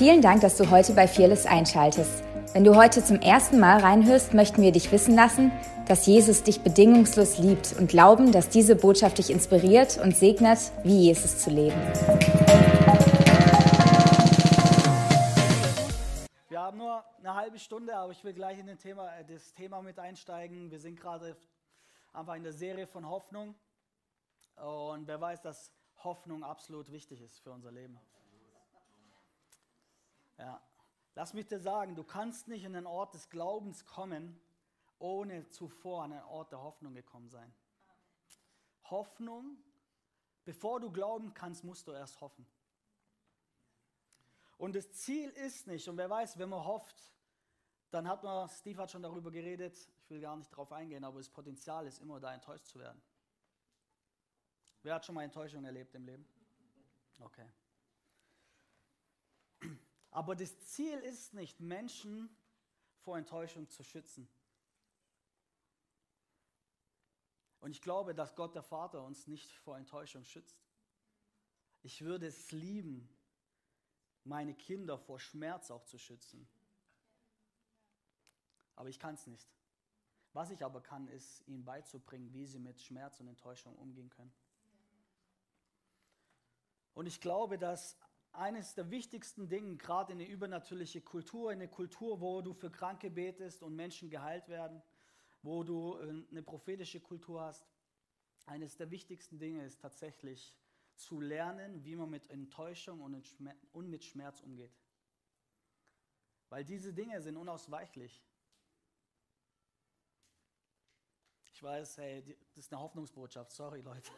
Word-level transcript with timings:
Vielen 0.00 0.22
Dank, 0.22 0.40
dass 0.40 0.56
du 0.56 0.70
heute 0.70 0.94
bei 0.94 1.06
Fearless 1.06 1.44
einschaltest. 1.44 2.24
Wenn 2.54 2.64
du 2.64 2.74
heute 2.74 3.04
zum 3.04 3.20
ersten 3.20 3.60
Mal 3.60 3.80
reinhörst, 3.80 4.32
möchten 4.32 4.62
wir 4.62 4.72
dich 4.72 4.90
wissen 4.92 5.14
lassen, 5.14 5.52
dass 5.88 6.06
Jesus 6.06 6.42
dich 6.42 6.62
bedingungslos 6.62 7.36
liebt 7.36 7.74
und 7.78 7.90
glauben, 7.90 8.32
dass 8.32 8.48
diese 8.48 8.76
Botschaft 8.76 9.18
dich 9.18 9.28
inspiriert 9.28 9.98
und 10.02 10.16
segnet, 10.16 10.72
wie 10.84 11.00
Jesus 11.00 11.40
zu 11.40 11.50
leben. 11.50 11.76
Wir 16.48 16.60
haben 16.60 16.78
nur 16.78 17.04
eine 17.18 17.34
halbe 17.34 17.58
Stunde, 17.58 17.94
aber 17.94 18.12
ich 18.12 18.24
will 18.24 18.32
gleich 18.32 18.58
in 18.58 18.78
Thema, 18.78 19.14
äh, 19.18 19.24
das 19.26 19.52
Thema 19.52 19.82
mit 19.82 19.98
einsteigen. 19.98 20.70
Wir 20.70 20.80
sind 20.80 20.98
gerade 20.98 21.36
einfach 22.14 22.36
in 22.36 22.42
der 22.42 22.54
Serie 22.54 22.86
von 22.86 23.06
Hoffnung. 23.06 23.54
Und 24.56 25.06
wer 25.06 25.20
weiß, 25.20 25.42
dass 25.42 25.70
Hoffnung 26.02 26.42
absolut 26.42 26.90
wichtig 26.90 27.20
ist 27.20 27.40
für 27.40 27.50
unser 27.50 27.70
Leben. 27.70 28.00
Ja. 30.40 30.60
Lass 31.14 31.34
mich 31.34 31.46
dir 31.46 31.60
sagen, 31.60 31.94
du 31.94 32.02
kannst 32.02 32.48
nicht 32.48 32.64
in 32.64 32.72
den 32.72 32.86
Ort 32.86 33.12
des 33.12 33.28
Glaubens 33.28 33.84
kommen, 33.84 34.40
ohne 34.98 35.48
zuvor 35.50 36.04
an 36.04 36.12
den 36.12 36.22
Ort 36.22 36.52
der 36.52 36.62
Hoffnung 36.62 36.94
gekommen 36.94 37.28
sein. 37.28 37.52
Hoffnung, 38.84 39.58
bevor 40.44 40.80
du 40.80 40.90
glauben 40.90 41.34
kannst, 41.34 41.62
musst 41.62 41.86
du 41.86 41.92
erst 41.92 42.20
hoffen. 42.22 42.46
Und 44.56 44.74
das 44.74 44.90
Ziel 44.92 45.28
ist 45.30 45.66
nicht, 45.66 45.88
und 45.88 45.96
wer 45.98 46.08
weiß, 46.08 46.38
wenn 46.38 46.48
man 46.48 46.64
hofft, 46.64 46.96
dann 47.90 48.08
hat 48.08 48.22
man, 48.22 48.48
Steve 48.48 48.80
hat 48.80 48.90
schon 48.90 49.02
darüber 49.02 49.30
geredet, 49.30 49.76
ich 49.76 50.10
will 50.10 50.20
gar 50.20 50.36
nicht 50.36 50.50
darauf 50.50 50.72
eingehen, 50.72 51.04
aber 51.04 51.18
das 51.18 51.28
Potenzial 51.28 51.86
ist 51.86 51.98
immer 52.00 52.18
da, 52.18 52.32
enttäuscht 52.32 52.66
zu 52.66 52.78
werden. 52.78 53.02
Wer 54.82 54.94
hat 54.94 55.04
schon 55.04 55.14
mal 55.14 55.24
Enttäuschung 55.24 55.64
erlebt 55.64 55.94
im 55.94 56.04
Leben? 56.04 56.26
Okay. 57.20 57.46
Aber 60.10 60.34
das 60.34 60.58
Ziel 60.60 60.98
ist 61.00 61.34
nicht, 61.34 61.60
Menschen 61.60 62.28
vor 62.98 63.16
Enttäuschung 63.16 63.68
zu 63.68 63.82
schützen. 63.82 64.28
Und 67.60 67.70
ich 67.72 67.82
glaube, 67.82 68.14
dass 68.14 68.34
Gott 68.34 68.54
der 68.54 68.62
Vater 68.62 69.04
uns 69.04 69.26
nicht 69.26 69.52
vor 69.58 69.76
Enttäuschung 69.76 70.24
schützt. 70.24 70.58
Ich 71.82 72.02
würde 72.02 72.26
es 72.26 72.50
lieben, 72.52 73.08
meine 74.24 74.54
Kinder 74.54 74.98
vor 74.98 75.20
Schmerz 75.20 75.70
auch 75.70 75.84
zu 75.84 75.98
schützen. 75.98 76.48
Aber 78.76 78.88
ich 78.88 78.98
kann 78.98 79.14
es 79.14 79.26
nicht. 79.26 79.48
Was 80.32 80.50
ich 80.50 80.64
aber 80.64 80.80
kann, 80.80 81.08
ist, 81.08 81.46
ihnen 81.48 81.64
beizubringen, 81.64 82.32
wie 82.32 82.46
sie 82.46 82.58
mit 82.58 82.80
Schmerz 82.80 83.20
und 83.20 83.28
Enttäuschung 83.28 83.76
umgehen 83.76 84.10
können. 84.10 84.32
Und 86.94 87.06
ich 87.06 87.20
glaube, 87.20 87.58
dass 87.58 87.96
eines 88.32 88.74
der 88.74 88.90
wichtigsten 88.90 89.48
Dinge, 89.48 89.76
gerade 89.76 90.12
in 90.12 90.20
eine 90.20 90.28
übernatürliche 90.28 91.00
Kultur, 91.00 91.52
in 91.52 91.58
eine 91.58 91.68
Kultur, 91.68 92.20
wo 92.20 92.42
du 92.42 92.52
für 92.52 92.70
Kranke 92.70 93.10
betest 93.10 93.62
und 93.62 93.74
Menschen 93.74 94.10
geheilt 94.10 94.48
werden, 94.48 94.82
wo 95.42 95.64
du 95.64 95.96
äh, 95.96 96.24
eine 96.30 96.42
prophetische 96.42 97.00
Kultur 97.00 97.42
hast, 97.42 97.66
eines 98.46 98.76
der 98.76 98.90
wichtigsten 98.90 99.38
Dinge 99.38 99.64
ist 99.64 99.80
tatsächlich 99.80 100.54
zu 100.96 101.20
lernen, 101.20 101.84
wie 101.84 101.96
man 101.96 102.10
mit 102.10 102.28
Enttäuschung 102.30 103.00
und 103.00 103.88
mit 103.88 104.04
Schmerz 104.04 104.40
umgeht. 104.40 104.76
Weil 106.48 106.64
diese 106.64 106.92
Dinge 106.92 107.20
sind 107.22 107.36
unausweichlich. 107.36 108.22
Ich 111.52 111.62
weiß, 111.62 111.98
hey, 111.98 112.36
das 112.54 112.64
ist 112.64 112.72
eine 112.72 112.80
Hoffnungsbotschaft, 112.82 113.52
sorry 113.52 113.82
Leute. 113.82 114.10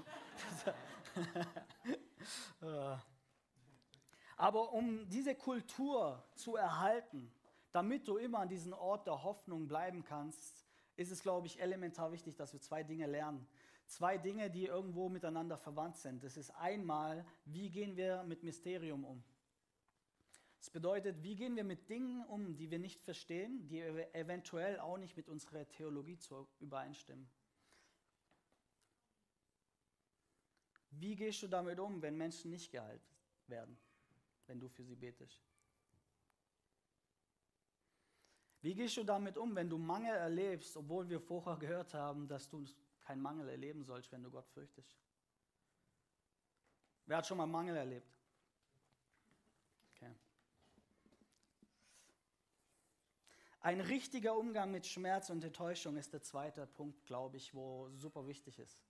Aber 4.37 4.73
um 4.73 5.09
diese 5.09 5.35
Kultur 5.35 6.25
zu 6.35 6.57
erhalten, 6.57 7.33
damit 7.73 8.07
du 8.09 8.17
immer 8.17 8.41
an 8.41 8.49
diesem 8.49 8.73
Ort 8.73 9.07
der 9.07 9.23
Hoffnung 9.23 9.67
bleiben 9.67 10.05
kannst, 10.05 10.67
ist 10.97 11.11
es, 11.11 11.23
glaube 11.23 11.47
ich, 11.47 11.61
elementar 11.61 12.13
wichtig, 12.13 12.37
dass 12.37 12.53
wir 12.53 12.61
zwei 12.61 12.83
Dinge 12.83 13.07
lernen. 13.07 13.47
Zwei 13.87 14.19
Dinge, 14.19 14.51
die 14.51 14.67
irgendwo 14.67 15.09
miteinander 15.09 15.59
verwandt 15.59 15.97
sind. 15.97 16.23
Das 16.23 16.37
ist 16.37 16.51
einmal, 16.51 17.27
wie 17.45 17.71
gehen 17.71 17.97
wir 17.97 18.23
mit 18.25 18.43
Mysterium 18.43 19.05
um? 19.05 19.23
Das 20.59 20.71
bedeutet, 20.71 21.23
wie 21.23 21.35
gehen 21.35 21.57
wir 21.57 21.65
mit 21.65 21.89
Dingen 21.89 22.25
um, 22.27 22.57
die 22.57 22.71
wir 22.71 22.79
nicht 22.79 23.01
verstehen, 23.01 23.67
die 23.67 23.81
eventuell 23.81 24.79
auch 24.79 24.97
nicht 24.97 25.17
mit 25.17 25.29
unserer 25.29 25.69
Theologie 25.69 26.19
zu 26.19 26.47
übereinstimmen. 26.61 27.29
Wie 30.91 31.17
gehst 31.17 31.43
du 31.43 31.49
damit 31.49 31.81
um, 31.81 32.01
wenn 32.01 32.17
Menschen 32.17 32.51
nicht 32.51 32.71
geheilt 32.71 33.03
werden? 33.49 33.77
Wenn 34.53 34.61
du 34.61 34.69
für 34.69 34.85
sie 34.85 34.95
betest? 34.95 35.41
Wie 38.61 38.75
gehst 38.75 38.99
du 38.99 39.03
damit 39.03 39.39
um, 39.39 39.57
wenn 39.57 39.71
du 39.71 39.79
Mangel 39.79 40.15
erlebst, 40.15 40.77
obwohl 40.77 41.09
wir 41.09 41.21
vorher 41.21 41.57
gehört 41.57 41.95
haben, 41.95 42.29
dass 42.29 42.51
du 42.51 42.63
keinen 43.01 43.23
Mangel 43.23 43.49
erleben 43.49 43.83
sollst, 43.83 44.13
wenn 44.13 44.23
du 44.23 44.31
Gott 44.31 44.47
fürchtest? 44.51 44.99
Wer 47.07 47.17
hat 47.17 47.27
schon 47.27 47.39
mal 47.39 47.47
Mangel 47.47 47.77
erlebt? 47.77 48.07
Okay. 49.97 50.15
Ein 53.61 53.81
richtiger 53.81 54.37
Umgang 54.37 54.71
mit 54.71 54.87
Schmerz 54.87 55.31
und 55.31 55.43
Enttäuschung 55.43 55.97
ist 55.97 56.13
der 56.13 56.21
zweite 56.21 56.67
Punkt, 56.67 57.07
glaube 57.07 57.39
ich, 57.39 57.55
wo 57.55 57.89
super 57.97 58.27
wichtig 58.27 58.59
ist. 58.59 58.85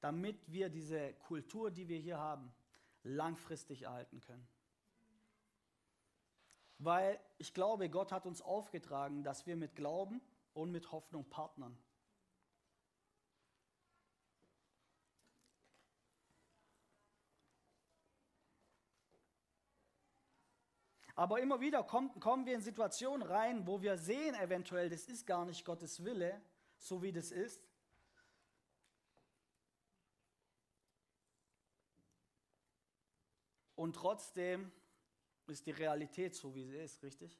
Damit 0.00 0.36
wir 0.46 0.68
diese 0.68 1.14
Kultur, 1.14 1.70
die 1.70 1.88
wir 1.88 1.98
hier 1.98 2.18
haben, 2.18 2.52
langfristig 3.02 3.84
erhalten 3.84 4.20
können. 4.20 4.46
Weil 6.82 7.20
ich 7.36 7.52
glaube, 7.52 7.90
Gott 7.90 8.10
hat 8.10 8.24
uns 8.24 8.40
aufgetragen, 8.40 9.22
dass 9.22 9.46
wir 9.46 9.54
mit 9.54 9.76
Glauben 9.76 10.22
und 10.54 10.72
mit 10.72 10.90
Hoffnung 10.92 11.28
partnern. 11.28 11.78
Aber 21.14 21.38
immer 21.42 21.60
wieder 21.60 21.84
kommt, 21.84 22.18
kommen 22.18 22.46
wir 22.46 22.54
in 22.54 22.62
Situationen 22.62 23.26
rein, 23.26 23.66
wo 23.66 23.82
wir 23.82 23.98
sehen 23.98 24.34
eventuell, 24.36 24.88
das 24.88 25.04
ist 25.04 25.26
gar 25.26 25.44
nicht 25.44 25.66
Gottes 25.66 26.02
Wille, 26.02 26.40
so 26.78 27.02
wie 27.02 27.12
das 27.12 27.30
ist. 27.30 27.62
Und 33.74 33.96
trotzdem 33.96 34.72
ist 35.50 35.66
die 35.66 35.72
Realität 35.72 36.34
so, 36.34 36.54
wie 36.54 36.64
sie 36.64 36.76
ist, 36.76 37.02
richtig? 37.02 37.38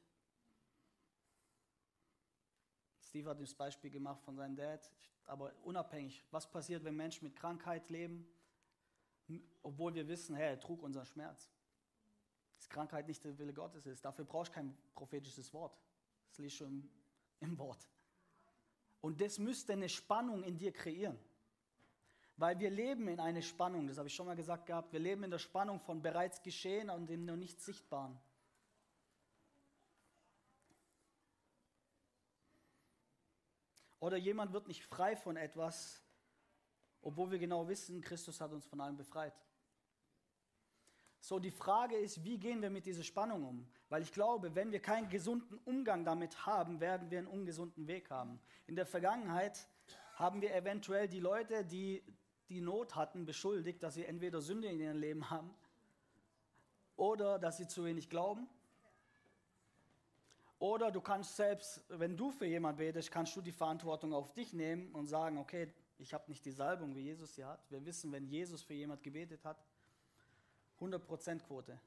Steve 3.01 3.29
hat 3.29 3.41
das 3.41 3.53
Beispiel 3.53 3.89
gemacht 3.89 4.21
von 4.23 4.35
seinem 4.35 4.55
Dad, 4.55 4.91
aber 5.25 5.53
unabhängig, 5.63 6.23
was 6.31 6.49
passiert, 6.49 6.83
wenn 6.83 6.95
Menschen 6.95 7.25
mit 7.25 7.35
Krankheit 7.35 7.89
leben, 7.89 8.27
obwohl 9.63 9.93
wir 9.93 10.07
wissen, 10.07 10.35
hey, 10.35 10.51
er 10.51 10.59
trug 10.59 10.81
unseren 10.81 11.05
Schmerz. 11.05 11.49
Dass 12.55 12.69
Krankheit 12.69 13.07
nicht 13.07 13.23
der 13.23 13.37
Wille 13.37 13.53
Gottes 13.53 13.85
ist. 13.85 14.03
Dafür 14.05 14.25
brauchst 14.25 14.51
du 14.51 14.55
kein 14.55 14.77
prophetisches 14.93 15.53
Wort. 15.53 15.77
Das 16.29 16.37
liegt 16.37 16.53
schon 16.53 16.67
im, 16.67 16.89
im 17.39 17.57
Wort. 17.57 17.87
Und 19.01 19.19
das 19.19 19.39
müsste 19.39 19.73
eine 19.73 19.89
Spannung 19.89 20.43
in 20.43 20.57
dir 20.57 20.71
kreieren. 20.71 21.17
Weil 22.41 22.59
wir 22.59 22.71
leben 22.71 23.07
in 23.07 23.19
einer 23.19 23.43
Spannung, 23.43 23.85
das 23.85 23.99
habe 23.99 24.07
ich 24.07 24.15
schon 24.15 24.25
mal 24.25 24.35
gesagt 24.35 24.65
gehabt, 24.65 24.91
wir 24.91 24.99
leben 24.99 25.23
in 25.23 25.29
der 25.29 25.37
Spannung 25.37 25.79
von 25.79 26.01
bereits 26.01 26.41
geschehen 26.41 26.89
und 26.89 27.05
dem 27.05 27.23
noch 27.23 27.35
nicht 27.35 27.61
sichtbaren. 27.61 28.19
Oder 33.99 34.17
jemand 34.17 34.53
wird 34.53 34.67
nicht 34.67 34.83
frei 34.83 35.15
von 35.15 35.37
etwas, 35.37 36.01
obwohl 37.03 37.29
wir 37.29 37.37
genau 37.37 37.67
wissen, 37.67 38.01
Christus 38.01 38.41
hat 38.41 38.51
uns 38.51 38.65
von 38.65 38.81
allem 38.81 38.97
befreit. 38.97 39.39
So, 41.19 41.37
die 41.37 41.51
Frage 41.51 41.95
ist, 41.95 42.23
wie 42.23 42.39
gehen 42.39 42.63
wir 42.63 42.71
mit 42.71 42.87
dieser 42.87 43.03
Spannung 43.03 43.45
um? 43.45 43.71
Weil 43.89 44.01
ich 44.01 44.11
glaube, 44.11 44.55
wenn 44.55 44.71
wir 44.71 44.81
keinen 44.81 45.09
gesunden 45.09 45.59
Umgang 45.65 46.05
damit 46.05 46.47
haben, 46.47 46.79
werden 46.79 47.11
wir 47.11 47.19
einen 47.19 47.27
ungesunden 47.27 47.85
Weg 47.85 48.09
haben. 48.09 48.41
In 48.65 48.75
der 48.75 48.87
Vergangenheit 48.87 49.67
haben 50.15 50.41
wir 50.41 50.55
eventuell 50.55 51.07
die 51.07 51.19
Leute, 51.19 51.63
die 51.63 52.03
die 52.51 52.59
Not 52.59 52.95
hatten, 52.95 53.25
beschuldigt, 53.25 53.81
dass 53.81 53.93
sie 53.93 54.05
entweder 54.05 54.41
Sünde 54.41 54.67
in 54.67 54.79
ihrem 54.79 54.97
Leben 54.97 55.29
haben 55.29 55.49
oder 56.97 57.39
dass 57.39 57.57
sie 57.57 57.67
zu 57.67 57.85
wenig 57.85 58.09
glauben. 58.09 58.47
Oder 60.59 60.91
du 60.91 60.99
kannst 60.99 61.37
selbst, 61.37 61.81
wenn 61.87 62.17
du 62.17 62.29
für 62.29 62.45
jemanden 62.45 62.77
betest, 62.77 63.09
kannst 63.09 63.35
du 63.37 63.41
die 63.41 63.53
Verantwortung 63.53 64.13
auf 64.13 64.33
dich 64.33 64.51
nehmen 64.53 64.91
und 64.91 65.07
sagen, 65.07 65.37
okay, 65.37 65.73
ich 65.97 66.13
habe 66.13 66.25
nicht 66.27 66.45
die 66.45 66.51
Salbung, 66.51 66.93
wie 66.93 67.01
Jesus 67.01 67.35
sie 67.35 67.45
hat. 67.45 67.59
Wir 67.71 67.83
wissen, 67.85 68.11
wenn 68.11 68.27
Jesus 68.27 68.61
für 68.61 68.73
jemand 68.73 69.01
gebetet 69.01 69.45
hat, 69.45 69.63
100% 70.79 71.39
Quote. 71.39 71.79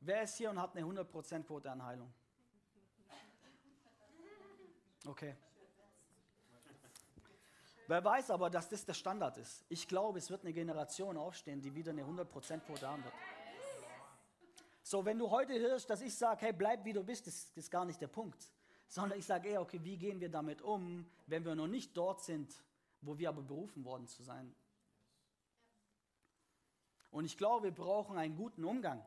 Wer 0.00 0.22
ist 0.22 0.36
hier 0.36 0.50
und 0.50 0.60
hat 0.60 0.74
eine 0.74 0.86
100% 0.86 1.42
Quote 1.42 1.70
an 1.70 1.84
Heilung? 1.84 2.12
Okay. 5.06 5.36
Wer 7.88 8.04
weiß 8.04 8.30
aber, 8.30 8.50
dass 8.50 8.68
das 8.68 8.84
der 8.84 8.94
Standard 8.94 9.36
ist. 9.36 9.64
Ich 9.68 9.86
glaube, 9.86 10.18
es 10.18 10.30
wird 10.30 10.42
eine 10.42 10.52
Generation 10.52 11.16
aufstehen, 11.16 11.60
die 11.60 11.74
wieder 11.74 11.92
eine 11.92 12.02
100% 12.02 12.60
Quote 12.60 12.88
haben 12.88 13.04
wird. 13.04 13.14
So, 14.82 15.04
wenn 15.04 15.18
du 15.18 15.30
heute 15.30 15.58
hörst, 15.58 15.88
dass 15.90 16.00
ich 16.00 16.14
sage, 16.14 16.46
hey, 16.46 16.52
bleib 16.52 16.84
wie 16.84 16.92
du 16.92 17.02
bist, 17.02 17.26
das, 17.26 17.50
ist 17.56 17.70
gar 17.70 17.84
nicht 17.84 18.00
der 18.00 18.08
Punkt. 18.08 18.50
Sondern 18.88 19.18
ich 19.18 19.26
sage 19.26 19.48
eher, 19.48 19.60
okay, 19.60 19.80
wie 19.82 19.96
gehen 19.96 20.20
wir 20.20 20.30
damit 20.30 20.62
um, 20.62 21.10
wenn 21.26 21.44
wir 21.44 21.54
noch 21.54 21.66
nicht 21.66 21.96
dort 21.96 22.22
sind, 22.22 22.52
wo 23.00 23.18
wir 23.18 23.28
aber 23.28 23.42
berufen 23.42 23.84
worden 23.84 24.06
zu 24.06 24.22
sein. 24.22 24.54
Und 27.10 27.24
ich 27.24 27.36
glaube, 27.36 27.64
wir 27.64 27.74
brauchen 27.74 28.18
einen 28.18 28.36
guten 28.36 28.64
Umgang. 28.64 29.04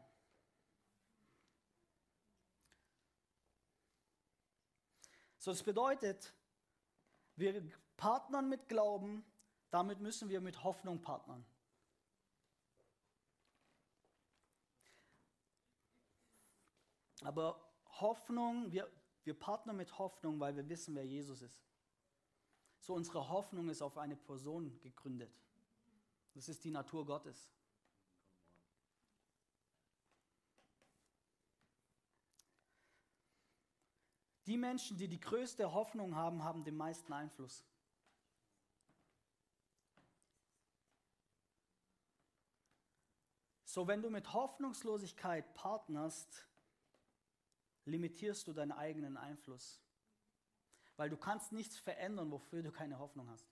So, 5.37 5.51
das 5.51 5.63
bedeutet, 5.63 6.33
wir 7.37 7.63
partnern 7.99 8.47
mit 8.47 8.69
Glauben, 8.69 9.25
damit 9.71 9.99
müssen 9.99 10.29
wir 10.29 10.39
mit 10.39 10.63
Hoffnung 10.63 11.01
partnern. 11.01 11.45
Aber 17.23 17.59
Hoffnung, 17.99 18.71
wir, 18.71 18.89
wir 19.25 19.37
partnern 19.37 19.75
mit 19.75 19.99
Hoffnung, 19.99 20.39
weil 20.39 20.55
wir 20.55 20.69
wissen, 20.69 20.95
wer 20.95 21.05
Jesus 21.05 21.41
ist. 21.41 21.61
So, 22.79 22.93
unsere 22.93 23.27
Hoffnung 23.27 23.67
ist 23.67 23.81
auf 23.81 23.97
eine 23.97 24.15
Person 24.15 24.79
gegründet. 24.79 25.37
Das 26.33 26.47
ist 26.47 26.63
die 26.63 26.71
Natur 26.71 27.05
Gottes. 27.05 27.51
Die 34.45 34.55
Menschen, 34.57 34.97
die 34.97 35.09
die 35.09 35.19
größte 35.19 35.73
Hoffnung 35.73 36.15
haben, 36.15 36.45
haben 36.45 36.63
den 36.63 36.77
meisten 36.77 37.11
Einfluss. 37.11 37.65
So, 43.79 43.87
wenn 43.87 44.01
du 44.01 44.09
mit 44.09 44.33
Hoffnungslosigkeit 44.33 45.53
partnerst, 45.53 46.45
limitierst 47.85 48.45
du 48.45 48.51
deinen 48.51 48.73
eigenen 48.73 49.15
Einfluss. 49.15 49.79
Weil 50.97 51.09
du 51.09 51.15
kannst 51.15 51.53
nichts 51.53 51.77
verändern, 51.77 52.29
wofür 52.29 52.61
du 52.61 52.73
keine 52.73 52.99
Hoffnung 52.99 53.29
hast. 53.29 53.47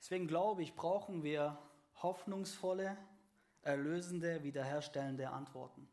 Deswegen 0.00 0.26
glaube 0.26 0.64
ich, 0.64 0.74
brauchen 0.74 1.22
wir 1.22 1.56
hoffnungsvolle, 2.02 2.98
erlösende, 3.62 4.42
wiederherstellende 4.42 5.30
Antworten. 5.30 5.88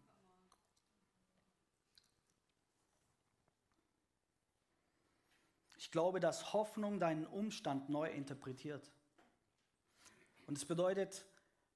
Ich 5.92 5.94
glaube, 5.94 6.22
dass 6.22 6.54
Hoffnung 6.54 7.02
deinen 7.02 7.26
Umstand 7.26 7.90
neu 7.90 8.10
interpretiert. 8.10 8.90
Und 10.48 10.58
es 10.58 10.64
bedeutet 10.64 11.26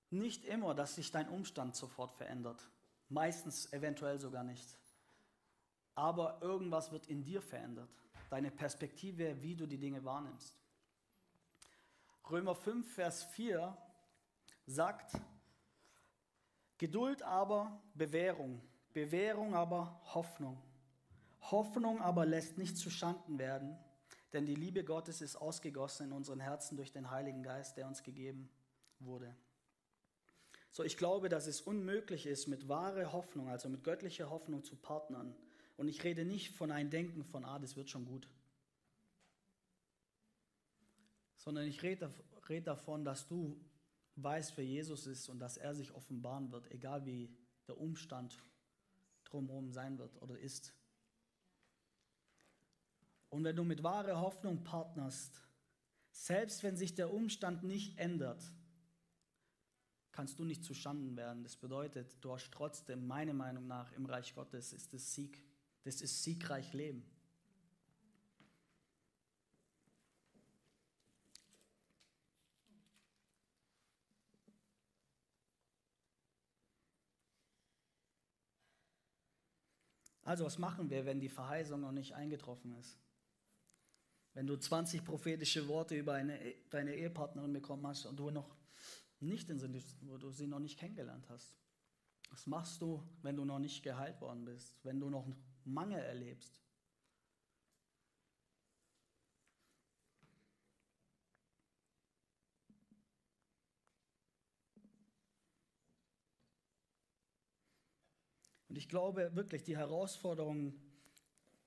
nicht 0.10 0.46
immer, 0.46 0.74
dass 0.74 0.96
sich 0.96 1.12
dein 1.12 1.28
Umstand 1.28 1.76
sofort 1.76 2.14
verändert. 2.14 2.66
Meistens 3.10 3.74
eventuell 3.74 4.18
sogar 4.22 4.46
nicht. 4.46 4.80
Aber 5.96 6.42
irgendwas 6.42 6.94
wird 6.94 7.08
in 7.08 7.26
dir 7.26 7.42
verändert. 7.42 7.90
Deine 8.30 8.52
Perspektive, 8.52 9.42
wie 9.42 9.58
du 9.58 9.68
die 9.68 9.80
Dinge 9.80 10.06
wahrnimmst. 10.06 10.62
Römer 12.30 12.56
5, 12.56 12.90
Vers 12.94 13.26
4 13.26 13.78
sagt, 14.66 15.12
Geduld 16.78 17.22
aber 17.22 17.84
Bewährung, 17.96 18.62
Bewährung 18.94 19.56
aber 19.56 20.00
Hoffnung. 20.14 20.64
Hoffnung 21.42 22.02
aber 22.02 22.26
lässt 22.26 22.58
nicht 22.58 22.78
zu 22.78 22.90
Schanden 22.90 23.38
werden, 23.40 23.78
denn 24.34 24.46
die 24.46 24.56
Liebe 24.56 24.84
Gottes 24.84 25.22
ist 25.22 25.36
ausgegossen 25.36 26.08
in 26.08 26.12
unseren 26.12 26.40
Herzen 26.40 26.78
durch 26.78 26.92
den 26.92 27.12
Heiligen 27.12 27.44
Geist, 27.44 27.78
der 27.78 27.88
uns 27.88 28.04
gegeben 28.04 28.50
wurde. 29.00 29.36
So, 30.72 30.84
ich 30.84 30.98
glaube, 30.98 31.30
dass 31.30 31.48
es 31.48 31.62
unmöglich 31.62 32.26
ist, 32.26 32.48
mit 32.48 32.68
wahrer 32.68 33.14
Hoffnung, 33.14 33.48
also 33.48 33.70
mit 33.70 33.84
göttlicher 33.84 34.30
Hoffnung 34.30 34.64
zu 34.64 34.76
partnern. 34.76 35.34
Und 35.78 35.88
ich 35.88 36.04
rede 36.04 36.26
nicht 36.26 36.54
von 36.54 36.70
einem 36.70 36.90
Denken 36.90 37.24
von, 37.24 37.46
ah, 37.46 37.60
das 37.60 37.78
wird 37.78 37.90
schon 37.90 38.06
gut. 38.06 38.28
Sondern 41.38 41.66
ich 41.66 41.82
rede, 41.82 42.14
rede 42.50 42.66
davon, 42.66 43.06
dass 43.06 43.28
du 43.28 43.58
weißt, 44.18 44.58
wer 44.58 44.66
Jesus 44.66 45.08
ist 45.08 45.30
und 45.30 45.40
dass 45.40 45.58
er 45.58 45.76
sich 45.76 45.94
offenbaren 45.94 46.52
wird, 46.52 46.70
egal 46.72 47.06
wie 47.06 47.34
der 47.68 47.78
Umstand 47.78 48.42
drumherum 49.26 49.72
sein 49.72 49.98
wird 49.98 50.22
oder 50.22 50.38
ist. 50.38 50.74
Und 53.36 53.44
wenn 53.44 53.58
du 53.58 53.66
mit 53.66 53.84
wahrer 53.84 54.22
Hoffnung 54.22 54.64
partnerst, 54.64 55.42
selbst 56.10 56.64
wenn 56.64 56.78
sich 56.78 56.96
der 56.96 57.14
Umstand 57.14 57.64
nicht 57.64 57.98
ändert, 57.98 58.42
kannst 60.14 60.40
du 60.40 60.46
nicht 60.46 60.64
zu 60.64 60.74
Schanden 60.74 61.18
werden. 61.18 61.44
Das 61.44 61.58
bedeutet, 61.58 62.16
du 62.22 62.32
hast 62.32 62.50
trotzdem, 62.54 63.06
meiner 63.06 63.34
Meinung 63.34 63.68
nach, 63.68 63.92
im 63.92 64.06
Reich 64.06 64.34
Gottes 64.34 64.72
ist 64.72 64.94
es 64.94 65.14
Sieg. 65.14 65.44
Das 65.84 66.00
ist 66.00 66.24
siegreich 66.24 66.72
Leben. 66.72 67.04
Also 80.24 80.46
was 80.46 80.58
machen 80.58 80.90
wir, 80.90 81.06
wenn 81.06 81.20
die 81.20 81.28
Verheißung 81.28 81.82
noch 81.82 81.92
nicht 81.92 82.16
eingetroffen 82.16 82.72
ist? 82.80 82.98
Wenn 84.36 84.48
du 84.48 84.58
20 84.58 85.06
prophetische 85.06 85.66
Worte 85.70 85.96
über 85.96 86.14
eine, 86.14 86.38
deine 86.70 86.94
Ehepartnerin 86.94 87.54
bekommen 87.54 87.88
hast 87.88 88.06
und 88.06 88.18
du 88.18 88.30
noch 88.30 88.54
nicht 89.22 89.50
in 89.50 89.58
sind, 89.58 89.82
wo 90.02 90.18
du 90.18 90.30
sie 90.30 90.46
noch 90.46 90.60
nicht 90.60 90.78
kennengelernt 90.78 91.30
hast. 91.30 91.58
Was 92.32 92.46
machst 92.46 92.82
du, 92.82 93.02
wenn 93.22 93.38
du 93.38 93.46
noch 93.46 93.60
nicht 93.60 93.82
geheilt 93.82 94.20
worden 94.20 94.44
bist, 94.44 94.84
wenn 94.84 95.00
du 95.00 95.10
noch 95.10 95.26
Mangel 95.64 96.00
erlebst? 96.00 96.62
Und 108.68 108.76
ich 108.76 108.90
glaube 108.90 109.34
wirklich, 109.34 109.64
die 109.64 109.78
Herausforderung, 109.78 110.78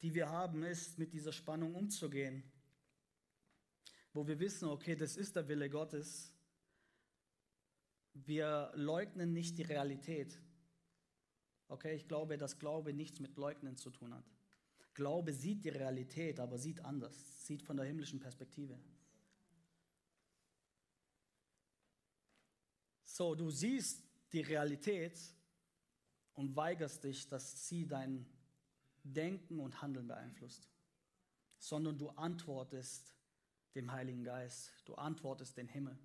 die 0.02 0.12
wir 0.12 0.28
haben, 0.28 0.62
ist, 0.64 0.98
mit 0.98 1.14
dieser 1.14 1.32
Spannung 1.32 1.74
umzugehen. 1.74 2.42
Wo 4.12 4.26
wir 4.26 4.38
wissen, 4.38 4.68
okay, 4.68 4.96
das 4.96 5.16
ist 5.16 5.36
der 5.36 5.48
Wille 5.48 5.68
Gottes, 5.68 6.32
wir 8.14 8.72
leugnen 8.74 9.32
nicht 9.32 9.58
die 9.58 9.62
Realität. 9.62 10.40
Okay, 11.68 11.94
ich 11.94 12.08
glaube, 12.08 12.38
dass 12.38 12.58
Glaube 12.58 12.92
nichts 12.92 13.20
mit 13.20 13.36
Leugnen 13.36 13.76
zu 13.76 13.90
tun 13.90 14.14
hat. 14.14 14.24
Glaube 14.94 15.32
sieht 15.32 15.64
die 15.64 15.68
Realität, 15.68 16.40
aber 16.40 16.58
sieht 16.58 16.84
anders, 16.84 17.46
sieht 17.46 17.62
von 17.62 17.76
der 17.76 17.86
himmlischen 17.86 18.18
Perspektive. 18.18 18.80
So, 23.04 23.34
du 23.34 23.50
siehst 23.50 24.02
die 24.32 24.40
Realität 24.40 25.18
und 26.34 26.54
weigerst 26.56 27.04
dich, 27.04 27.28
dass 27.28 27.68
sie 27.68 27.86
dein 27.86 28.26
Denken 29.02 29.60
und 29.60 29.80
Handeln 29.82 30.06
beeinflusst, 30.06 30.68
sondern 31.58 31.98
du 31.98 32.10
antwortest 32.10 33.14
dem 33.74 33.92
Heiligen 33.92 34.24
Geist, 34.24 34.72
du 34.86 34.94
antwortest 34.94 35.56
den 35.56 35.68
Himmel. 35.68 35.98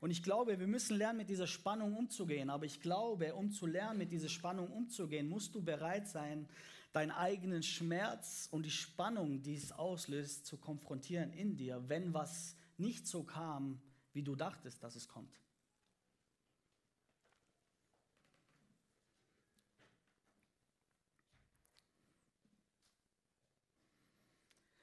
Und 0.00 0.10
ich 0.10 0.22
glaube, 0.22 0.60
wir 0.60 0.66
müssen 0.68 0.96
lernen, 0.96 1.18
mit 1.18 1.28
dieser 1.28 1.48
Spannung 1.48 1.96
umzugehen. 1.96 2.50
Aber 2.50 2.64
ich 2.64 2.80
glaube, 2.80 3.34
um 3.34 3.50
zu 3.50 3.66
lernen, 3.66 3.98
mit 3.98 4.12
dieser 4.12 4.28
Spannung 4.28 4.70
umzugehen, 4.70 5.28
musst 5.28 5.54
du 5.54 5.62
bereit 5.62 6.06
sein, 6.06 6.48
deinen 6.92 7.10
eigenen 7.10 7.62
Schmerz 7.62 8.48
und 8.50 8.64
die 8.64 8.70
Spannung, 8.70 9.42
die 9.42 9.56
es 9.56 9.72
auslöst, 9.72 10.46
zu 10.46 10.56
konfrontieren 10.56 11.32
in 11.32 11.56
dir, 11.56 11.88
wenn 11.88 12.14
was 12.14 12.56
nicht 12.76 13.06
so 13.06 13.24
kam, 13.24 13.80
wie 14.12 14.22
du 14.22 14.36
dachtest, 14.36 14.82
dass 14.82 14.94
es 14.94 15.08
kommt. 15.08 15.36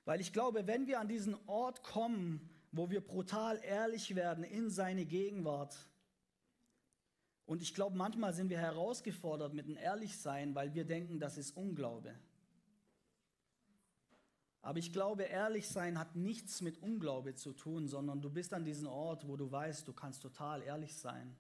Weil 0.06 0.22
ich 0.22 0.32
glaube, 0.32 0.68
wenn 0.68 0.88
wir 0.88 1.00
an 1.00 1.08
diesen 1.08 1.36
Ort 1.48 1.84
kommen, 1.84 2.50
wo 2.72 2.90
wir 2.90 3.02
brutal 3.02 3.60
ehrlich 3.64 4.16
werden 4.16 4.44
in 4.44 4.70
seine 4.70 5.06
Gegenwart. 5.06 5.76
Und 7.46 7.62
ich 7.62 7.74
glaube, 7.74 7.96
manchmal 7.96 8.34
sind 8.34 8.50
wir 8.50 8.60
herausgefordert 8.60 9.54
mit 9.54 9.68
dem 9.68 9.78
Ehrlichsein, 9.78 10.56
weil 10.56 10.74
wir 10.74 10.86
denken, 10.86 11.20
das 11.20 11.38
ist 11.38 11.56
Unglaube. 11.56 12.14
Aber 14.62 14.80
ich 14.80 14.92
glaube, 14.92 15.24
ehrlich 15.24 15.68
sein 15.68 16.00
hat 16.00 16.16
nichts 16.16 16.62
mit 16.62 16.82
Unglaube 16.82 17.36
zu 17.36 17.54
tun, 17.54 17.88
sondern 17.88 18.22
du 18.22 18.32
bist 18.32 18.52
an 18.54 18.66
diesem 18.66 18.88
Ort, 18.88 19.28
wo 19.28 19.38
du 19.38 19.52
weißt, 19.52 19.88
du 19.88 19.94
kannst 19.94 20.24
total 20.24 20.64
ehrlich 20.64 20.96
sein. 20.96 21.38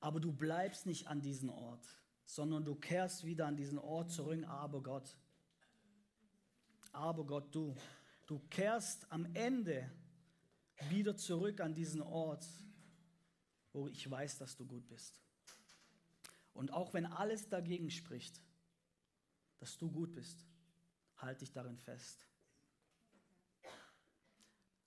Aber 0.00 0.20
du 0.20 0.32
bleibst 0.32 0.86
nicht 0.86 1.06
an 1.06 1.20
diesem 1.20 1.50
Ort, 1.50 1.86
sondern 2.24 2.64
du 2.64 2.74
kehrst 2.74 3.24
wieder 3.24 3.46
an 3.46 3.56
diesen 3.56 3.78
Ort 3.78 4.10
zurück, 4.10 4.44
aber 4.48 4.82
Gott. 4.82 5.16
Aber 6.96 7.26
Gott, 7.26 7.54
du. 7.54 7.76
Du 8.24 8.40
kehrst 8.48 9.12
am 9.12 9.26
Ende 9.34 9.88
wieder 10.88 11.14
zurück 11.14 11.60
an 11.60 11.74
diesen 11.74 12.00
Ort, 12.00 12.44
wo 13.72 13.86
ich 13.86 14.10
weiß, 14.10 14.38
dass 14.38 14.56
du 14.56 14.66
gut 14.66 14.88
bist. 14.88 15.20
Und 16.54 16.72
auch 16.72 16.94
wenn 16.94 17.04
alles 17.04 17.48
dagegen 17.50 17.90
spricht, 17.90 18.40
dass 19.58 19.76
du 19.76 19.90
gut 19.90 20.14
bist, 20.14 20.44
halte 21.18 21.40
dich 21.40 21.52
darin 21.52 21.76
fest. 21.76 22.26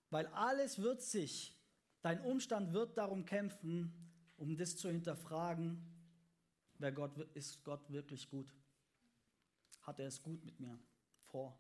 Weil 0.09 0.25
alles 0.27 0.79
wird 0.79 1.03
sich, 1.03 1.55
dein 2.01 2.19
Umstand 2.21 2.73
wird 2.73 2.97
darum 2.97 3.23
kämpfen, 3.23 3.93
um 4.35 4.57
das 4.57 4.75
zu 4.77 4.89
hinterfragen, 4.89 5.85
wer 6.79 6.91
Gott 6.91 7.15
ist 7.35 7.63
Gott 7.63 7.87
wirklich 7.91 8.29
gut? 8.29 8.51
Hat 9.83 9.99
er 9.99 10.07
es 10.07 10.21
gut 10.23 10.43
mit 10.43 10.59
mir 10.59 10.77
vor? 11.25 11.57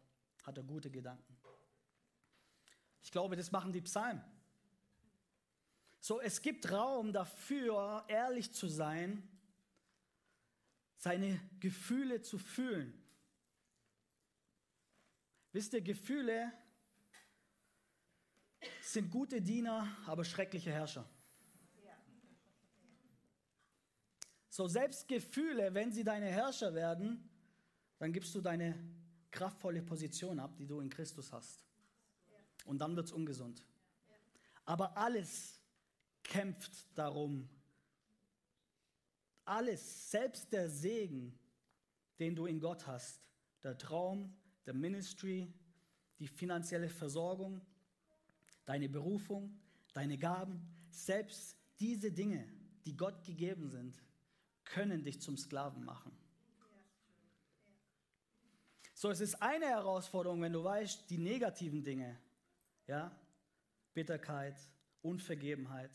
Hat 0.49 0.57
er 0.57 0.63
gute 0.63 0.89
Gedanken? 0.89 1.37
Ich 3.03 3.11
glaube, 3.11 3.35
das 3.35 3.51
machen 3.51 3.71
die 3.71 3.81
Psalmen. 3.81 4.23
So, 5.99 6.19
es 6.19 6.41
gibt 6.41 6.71
Raum 6.71 7.13
dafür, 7.13 8.03
ehrlich 8.07 8.51
zu 8.51 8.67
sein, 8.67 9.21
seine 10.97 11.39
Gefühle 11.59 12.23
zu 12.23 12.39
fühlen. 12.39 12.99
Wisst 15.51 15.73
ihr, 15.73 15.81
Gefühle 15.81 16.51
sind 18.81 19.11
gute 19.11 19.43
Diener, 19.43 19.87
aber 20.07 20.25
schreckliche 20.25 20.71
Herrscher. 20.71 21.07
So 24.49 24.67
selbst 24.67 25.07
Gefühle, 25.07 25.75
wenn 25.75 25.91
sie 25.91 26.03
deine 26.03 26.25
Herrscher 26.25 26.73
werden, 26.73 27.29
dann 27.99 28.11
gibst 28.11 28.33
du 28.33 28.41
deine 28.41 28.98
kraftvolle 29.31 29.81
Position 29.81 30.39
ab, 30.39 30.55
die 30.57 30.65
du 30.65 30.79
in 30.79 30.89
Christus 30.89 31.31
hast. 31.31 31.63
Und 32.65 32.79
dann 32.79 32.95
wird 32.95 33.07
es 33.07 33.11
ungesund. 33.11 33.63
Aber 34.65 34.95
alles 34.97 35.59
kämpft 36.23 36.85
darum. 36.95 37.49
Alles, 39.45 40.11
selbst 40.11 40.51
der 40.53 40.69
Segen, 40.69 41.37
den 42.19 42.35
du 42.35 42.45
in 42.45 42.59
Gott 42.59 42.85
hast, 42.85 43.21
der 43.63 43.77
Traum, 43.77 44.35
der 44.65 44.73
Ministry, 44.73 45.51
die 46.19 46.27
finanzielle 46.27 46.89
Versorgung, 46.89 47.61
deine 48.65 48.89
Berufung, 48.89 49.59
deine 49.93 50.17
Gaben, 50.17 50.61
selbst 50.91 51.57
diese 51.79 52.11
Dinge, 52.11 52.47
die 52.85 52.95
Gott 52.95 53.23
gegeben 53.23 53.67
sind, 53.69 53.99
können 54.65 55.03
dich 55.03 55.19
zum 55.21 55.37
Sklaven 55.37 55.83
machen. 55.83 56.11
So, 58.99 59.09
es 59.09 59.21
ist 59.21 59.41
eine 59.41 59.67
Herausforderung, 59.67 60.41
wenn 60.41 60.51
du 60.51 60.61
weißt, 60.61 61.09
die 61.09 61.17
negativen 61.17 61.81
Dinge, 61.81 62.19
ja, 62.85 63.09
Bitterkeit, 63.93 64.59
Unvergebenheit. 65.01 65.91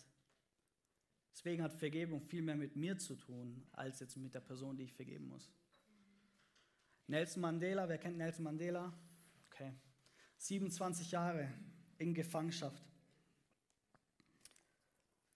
Deswegen 1.30 1.62
hat 1.62 1.74
Vergebung 1.74 2.22
viel 2.22 2.40
mehr 2.40 2.56
mit 2.56 2.76
mir 2.76 2.96
zu 2.96 3.14
tun, 3.16 3.62
als 3.72 4.00
jetzt 4.00 4.16
mit 4.16 4.32
der 4.32 4.40
Person, 4.40 4.78
die 4.78 4.84
ich 4.84 4.94
vergeben 4.94 5.28
muss. 5.28 5.52
Nelson 7.06 7.42
Mandela, 7.42 7.86
wer 7.90 7.98
kennt 7.98 8.16
Nelson 8.16 8.44
Mandela? 8.44 8.90
Okay. 9.50 9.74
27 10.38 11.10
Jahre 11.10 11.52
in 11.98 12.14
Gefangenschaft. 12.14 12.82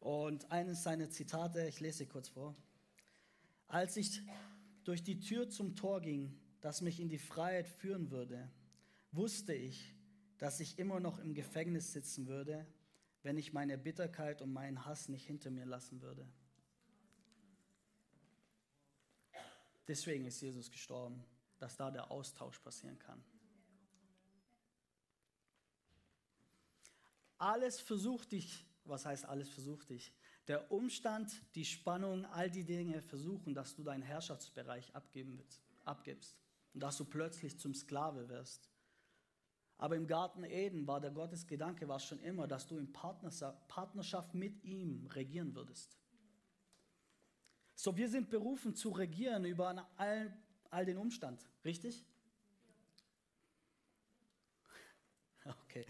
Und 0.00 0.50
eines 0.50 0.82
seiner 0.82 1.10
Zitate, 1.10 1.68
ich 1.68 1.80
lese 1.80 1.98
sie 1.98 2.06
kurz 2.06 2.30
vor. 2.30 2.56
Als 3.66 3.98
ich 3.98 4.22
durch 4.84 5.02
die 5.02 5.20
Tür 5.20 5.50
zum 5.50 5.76
Tor 5.76 6.00
ging, 6.00 6.34
das 6.60 6.80
mich 6.80 7.00
in 7.00 7.08
die 7.08 7.18
Freiheit 7.18 7.68
führen 7.68 8.10
würde, 8.10 8.50
wusste 9.12 9.54
ich, 9.54 9.94
dass 10.38 10.60
ich 10.60 10.78
immer 10.78 11.00
noch 11.00 11.18
im 11.18 11.34
Gefängnis 11.34 11.92
sitzen 11.92 12.26
würde, 12.26 12.66
wenn 13.22 13.36
ich 13.36 13.52
meine 13.52 13.78
Bitterkeit 13.78 14.42
und 14.42 14.52
meinen 14.52 14.84
Hass 14.84 15.08
nicht 15.08 15.26
hinter 15.26 15.50
mir 15.50 15.66
lassen 15.66 16.00
würde. 16.00 16.26
Deswegen 19.86 20.26
ist 20.26 20.40
Jesus 20.40 20.70
gestorben, 20.70 21.24
dass 21.58 21.76
da 21.76 21.90
der 21.90 22.10
Austausch 22.10 22.58
passieren 22.58 22.98
kann. 22.98 23.22
Alles 27.38 27.80
versucht 27.80 28.32
dich, 28.32 28.66
was 28.84 29.06
heißt 29.06 29.24
alles 29.24 29.48
versucht 29.48 29.90
dich? 29.90 30.12
Der 30.48 30.70
Umstand, 30.72 31.30
die 31.54 31.64
Spannung, 31.64 32.24
all 32.26 32.50
die 32.50 32.64
Dinge 32.64 33.00
versuchen, 33.00 33.54
dass 33.54 33.74
du 33.74 33.84
deinen 33.84 34.02
Herrschaftsbereich 34.02 34.94
abgeben 34.94 35.38
willst, 35.38 35.62
abgibst 35.84 36.36
und 36.74 36.82
dass 36.82 36.96
du 36.96 37.04
plötzlich 37.04 37.58
zum 37.58 37.74
Sklave 37.74 38.28
wirst. 38.28 38.70
Aber 39.78 39.96
im 39.96 40.06
Garten 40.06 40.42
Eden 40.42 40.86
war 40.86 41.00
der 41.00 41.12
Gottesgedanke 41.12 41.86
war 41.86 42.00
schon 42.00 42.18
immer, 42.20 42.48
dass 42.48 42.66
du 42.66 42.76
in 42.78 42.92
Partnerschaft 42.92 44.34
mit 44.34 44.64
ihm 44.64 45.06
regieren 45.06 45.54
würdest. 45.54 45.96
So, 47.76 47.96
wir 47.96 48.08
sind 48.08 48.28
berufen 48.28 48.74
zu 48.74 48.90
regieren 48.90 49.44
über 49.44 49.88
all, 49.96 50.36
all 50.70 50.84
den 50.84 50.98
Umstand, 50.98 51.48
richtig? 51.64 52.04
Okay. 55.64 55.86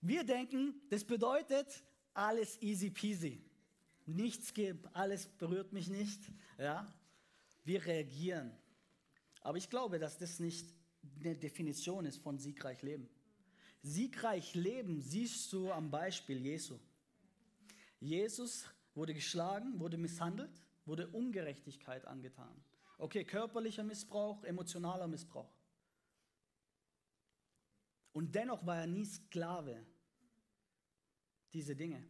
Wir 0.00 0.22
denken, 0.22 0.80
das 0.90 1.02
bedeutet 1.02 1.82
alles 2.14 2.60
easy 2.62 2.88
peasy. 2.90 3.42
Nichts 4.06 4.54
gibt, 4.54 4.94
alles 4.94 5.26
berührt 5.26 5.72
mich 5.72 5.88
nicht. 5.88 6.20
Ja? 6.56 6.86
Wir 7.64 7.84
reagieren. 7.84 8.56
Aber 9.40 9.58
ich 9.58 9.70
glaube, 9.70 9.98
dass 9.98 10.18
das 10.18 10.40
nicht 10.40 10.74
eine 11.20 11.36
Definition 11.36 12.04
ist 12.04 12.18
von 12.18 12.38
siegreich 12.38 12.82
Leben. 12.82 13.08
Siegreich 13.82 14.54
Leben 14.54 15.00
siehst 15.00 15.52
du 15.52 15.70
am 15.70 15.90
Beispiel 15.90 16.38
Jesu. 16.38 16.78
Jesus 18.00 18.66
wurde 18.94 19.14
geschlagen, 19.14 19.78
wurde 19.78 19.96
misshandelt, 19.96 20.62
wurde 20.84 21.08
Ungerechtigkeit 21.08 22.04
angetan. 22.06 22.62
Okay, 22.98 23.24
körperlicher 23.24 23.84
Missbrauch, 23.84 24.42
emotionaler 24.44 25.06
Missbrauch. 25.06 25.52
Und 28.12 28.34
dennoch 28.34 28.66
war 28.66 28.78
er 28.78 28.86
nie 28.86 29.04
Sklave 29.04 29.86
dieser 31.52 31.74
Dinge. 31.74 32.04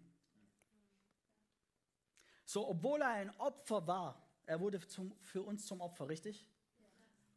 So, 2.46 2.66
obwohl 2.66 3.02
er 3.02 3.08
ein 3.08 3.30
Opfer 3.38 3.86
war, 3.86 4.26
er 4.46 4.58
wurde 4.60 4.80
zum, 4.86 5.14
für 5.20 5.42
uns 5.42 5.66
zum 5.66 5.82
Opfer, 5.82 6.08
richtig? 6.08 6.46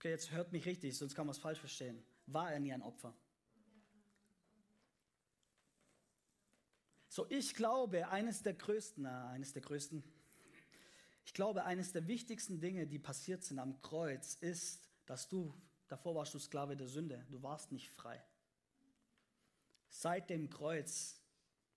Okay, 0.01 0.09
jetzt 0.09 0.31
hört 0.31 0.51
mich 0.51 0.65
richtig, 0.65 0.97
sonst 0.97 1.13
kann 1.13 1.27
man 1.27 1.35
es 1.35 1.37
falsch 1.37 1.59
verstehen. 1.59 2.03
War 2.25 2.51
er 2.51 2.59
nie 2.59 2.73
ein 2.73 2.81
Opfer? 2.81 3.15
So, 7.07 7.27
ich 7.29 7.53
glaube, 7.53 8.07
eines 8.09 8.41
der 8.41 8.55
größten, 8.55 9.03
na, 9.03 9.29
eines 9.29 9.53
der 9.53 9.61
größten, 9.61 10.03
ich 11.23 11.35
glaube, 11.35 11.65
eines 11.65 11.91
der 11.91 12.07
wichtigsten 12.07 12.59
Dinge, 12.59 12.87
die 12.87 12.97
passiert 12.97 13.43
sind 13.43 13.59
am 13.59 13.79
Kreuz, 13.83 14.33
ist, 14.41 14.89
dass 15.05 15.29
du, 15.29 15.53
davor 15.87 16.15
warst 16.15 16.33
du 16.33 16.39
Sklave 16.39 16.75
der 16.75 16.87
Sünde, 16.87 17.23
du 17.29 17.43
warst 17.43 17.71
nicht 17.71 17.91
frei. 17.91 18.25
Seit 19.87 20.31
dem 20.31 20.49
Kreuz 20.49 21.21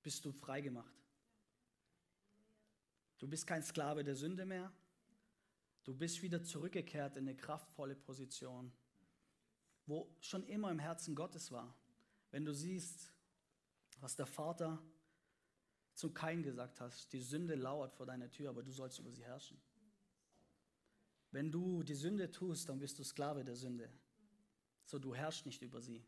bist 0.03 0.25
du 0.25 0.33
frei 0.33 0.63
gemacht. 0.63 0.97
Du 3.19 3.29
bist 3.29 3.47
kein 3.47 3.63
Sklave 3.63 4.03
der 4.03 4.17
Sünde 4.17 4.47
mehr, 4.47 4.73
Du 5.85 5.95
bist 5.95 6.23
wieder 6.23 6.43
zurückgekehrt 6.43 7.19
in 7.19 7.29
eine 7.29 7.37
kraftvolle 7.37 7.95
Position, 7.95 8.73
wo 9.87 10.11
schon 10.21 10.43
immer 10.47 10.71
im 10.71 10.79
Herzen 10.79 11.15
Gottes 11.15 11.53
war. 11.53 11.77
Wenn 12.31 12.47
du 12.47 12.55
siehst, 12.55 13.13
was 14.01 14.17
der 14.17 14.27
Vater 14.27 14.83
zu 15.93 16.11
Kain 16.13 16.43
gesagt 16.43 16.81
hat, 16.81 17.13
die 17.13 17.21
Sünde 17.21 17.55
lauert 17.55 17.93
vor 17.93 18.07
deiner 18.07 18.31
Tür, 18.31 18.49
aber 18.49 18.63
du 18.63 18.73
sollst 18.73 18.99
über 18.99 19.13
sie 19.13 19.25
herrschen. 19.25 19.61
Wenn 21.31 21.53
du 21.53 21.83
die 21.83 21.95
Sünde 21.95 22.31
tust, 22.31 22.69
dann 22.69 22.79
bist 22.79 22.99
du 22.99 23.05
Sklave 23.05 23.45
der 23.45 23.57
Sünde. 23.57 23.93
So, 24.87 24.99
du 24.99 25.15
herrschst 25.15 25.47
nicht 25.47 25.63
über 25.63 25.81
sie. 25.83 26.05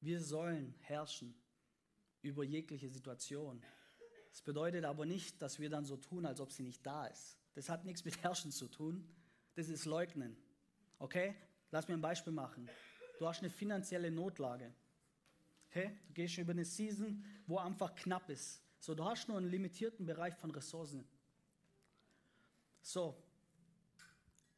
Wir 0.00 0.20
sollen 0.20 0.74
herrschen 0.80 1.34
über 2.22 2.42
jegliche 2.42 2.88
Situation. 2.88 3.62
Das 4.30 4.40
bedeutet 4.42 4.84
aber 4.84 5.04
nicht, 5.04 5.42
dass 5.42 5.58
wir 5.58 5.68
dann 5.68 5.84
so 5.84 5.96
tun, 5.96 6.24
als 6.24 6.40
ob 6.40 6.52
sie 6.52 6.62
nicht 6.62 6.86
da 6.86 7.06
ist. 7.06 7.39
Das 7.54 7.68
hat 7.68 7.84
nichts 7.84 8.04
mit 8.04 8.22
Herrschen 8.22 8.52
zu 8.52 8.68
tun. 8.68 9.04
Das 9.54 9.68
ist 9.68 9.84
Leugnen. 9.84 10.36
Okay? 10.98 11.34
Lass 11.70 11.88
mir 11.88 11.94
ein 11.94 12.00
Beispiel 12.00 12.32
machen. 12.32 12.68
Du 13.18 13.26
hast 13.26 13.40
eine 13.40 13.50
finanzielle 13.50 14.10
Notlage. 14.10 14.72
Okay? 15.68 15.98
Du 16.08 16.14
gehst 16.14 16.38
über 16.38 16.52
eine 16.52 16.64
Season, 16.64 17.24
wo 17.46 17.58
einfach 17.58 17.94
knapp 17.94 18.28
ist. 18.30 18.62
So, 18.78 18.94
du 18.94 19.04
hast 19.04 19.28
nur 19.28 19.36
einen 19.36 19.50
limitierten 19.50 20.06
Bereich 20.06 20.34
von 20.36 20.50
Ressourcen. 20.50 21.04
So, 22.80 23.22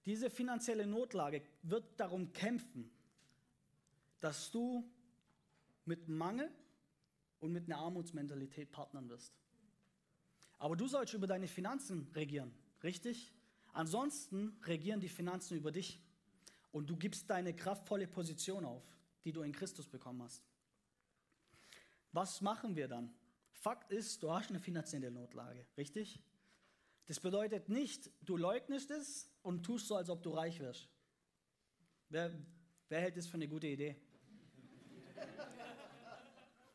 diese 0.05 0.31
finanzielle 0.31 0.87
Notlage 0.87 1.43
wird 1.63 1.99
darum 1.99 2.33
kämpfen, 2.33 2.91
dass 4.21 4.51
du 4.51 4.89
mit 5.85 6.09
Mangel 6.09 6.51
und 7.41 7.53
mit 7.53 7.67
einer 7.67 7.79
Armutsmentalität 7.79 8.71
partnern 8.71 9.09
wirst. 9.09 9.33
Aber 10.59 10.77
du 10.77 10.87
sollst 10.87 11.15
über 11.15 11.27
deine 11.27 11.49
Finanzen 11.49 12.09
regieren. 12.15 12.55
Richtig? 12.83 13.33
Ansonsten 13.73 14.57
regieren 14.65 15.01
die 15.01 15.09
Finanzen 15.09 15.57
über 15.57 15.73
dich 15.73 16.01
und 16.73 16.91
du 16.91 16.97
gibst 16.97 17.31
deine 17.31 17.55
kraftvolle 17.55 18.07
Position 18.07 18.65
auf, 18.65 18.83
die 19.25 19.33
du 19.33 19.43
in 19.43 19.53
Christus 19.53 19.87
bekommen 19.87 20.23
hast. 20.23 20.43
Was 22.13 22.41
machen 22.41 22.77
wir 22.77 22.89
dann? 22.89 23.15
Fakt 23.53 23.93
ist, 23.93 24.23
du 24.23 24.33
hast 24.33 24.51
eine 24.51 24.59
finanzielle 24.59 25.11
Notlage, 25.11 25.67
richtig? 25.77 26.21
Das 27.07 27.21
bedeutet 27.21 27.69
nicht, 27.69 28.11
du 28.23 28.37
leugnest 28.37 28.91
es 28.91 29.31
und 29.43 29.63
tust 29.65 29.87
so, 29.87 29.97
als 29.97 30.11
ob 30.11 30.23
du 30.23 30.31
reich 30.31 30.61
wirst. 30.61 30.89
Wer, 32.09 32.33
wer 32.89 33.01
hält 33.01 33.17
das 33.17 33.27
für 33.27 33.35
eine 33.35 33.49
gute 33.49 33.67
Idee? 33.67 33.97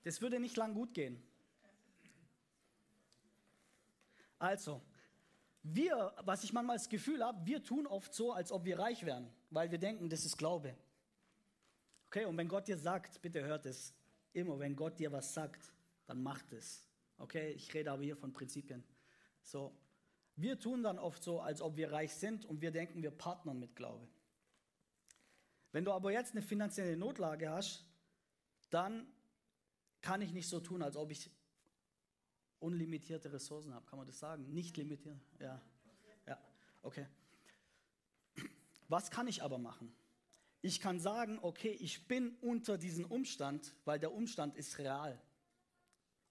Das 0.04 0.22
würde 0.22 0.40
nicht 0.40 0.56
lang 0.56 0.74
gut 0.74 0.94
gehen. 0.94 1.22
Also, 4.40 4.82
wir, 5.64 6.14
was 6.24 6.44
ich 6.44 6.54
manchmal 6.54 6.78
das 6.78 6.90
Gefühl 6.90 7.24
habe, 7.24 7.46
wir 7.46 7.64
tun 7.64 7.88
oft 7.88 8.14
so, 8.14 8.32
als 8.32 8.52
ob 8.52 8.66
wir 8.66 8.80
reich 8.80 9.06
wären, 9.06 9.30
weil 9.50 9.72
wir 9.72 9.78
denken, 9.78 10.10
das 10.10 10.26
ist 10.26 10.38
Glaube. 10.38 10.76
Okay, 12.08 12.26
und 12.26 12.38
wenn 12.38 12.48
Gott 12.48 12.68
dir 12.68 12.78
sagt, 12.78 13.22
bitte 13.22 13.44
hört 13.44 13.66
es, 13.66 13.94
immer 14.34 14.60
wenn 14.60 14.76
Gott 14.76 14.98
dir 15.00 15.12
was 15.12 15.34
sagt, 15.34 15.74
dann 16.06 16.24
macht 16.24 16.54
es. 16.54 16.88
Okay, 17.18 17.52
ich 17.52 17.74
rede 17.74 17.92
aber 17.92 18.04
hier 18.04 18.16
von 18.16 18.32
Prinzipien. 18.32 18.84
So, 19.42 19.76
wir 20.36 20.60
tun 20.60 20.84
dann 20.84 21.00
oft 21.00 21.22
so, 21.24 21.42
als 21.42 21.62
ob 21.62 21.76
wir 21.78 21.92
reich 21.92 22.14
sind 22.14 22.46
und 22.46 22.62
wir 22.62 22.72
denken, 22.72 23.02
wir 23.02 23.12
partnern 23.12 23.60
mit 23.60 23.76
Glaube. 23.76 24.08
Wenn 25.72 25.84
du 25.84 25.92
aber 25.92 26.12
jetzt 26.12 26.32
eine 26.32 26.42
finanzielle 26.42 26.96
Notlage 26.96 27.50
hast, 27.50 27.86
dann 28.70 29.08
kann 30.02 30.22
ich 30.22 30.32
nicht 30.32 30.48
so 30.48 30.60
tun, 30.60 30.82
als 30.82 30.96
ob 30.96 31.12
ich 31.12 31.30
unlimitierte 32.60 33.32
Ressourcen 33.32 33.74
habe. 33.74 33.86
Kann 33.86 33.98
man 33.98 34.08
das 34.08 34.20
sagen? 34.20 34.54
Nicht 34.54 34.78
limitiert? 34.78 35.20
Ja. 35.40 35.62
Ja, 36.26 36.40
okay. 36.82 37.08
Was 38.88 39.12
kann 39.12 39.28
ich 39.28 39.44
aber 39.44 39.58
machen? 39.58 39.94
Ich 40.62 40.80
kann 40.80 41.00
sagen, 41.00 41.40
okay, 41.42 41.72
ich 41.72 42.08
bin 42.08 42.36
unter 42.42 42.78
diesem 42.78 43.06
Umstand, 43.06 43.76
weil 43.86 44.00
der 44.00 44.14
Umstand 44.14 44.56
ist 44.56 44.78
real. 44.78 45.22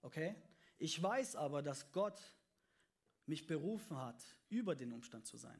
Okay? 0.01 0.35
Ich 0.77 1.01
weiß 1.01 1.35
aber, 1.35 1.61
dass 1.61 1.91
Gott 1.91 2.21
mich 3.25 3.47
berufen 3.47 3.97
hat, 3.97 4.23
über 4.49 4.75
den 4.75 4.91
Umstand 4.93 5.25
zu 5.27 5.37
sein. 5.37 5.59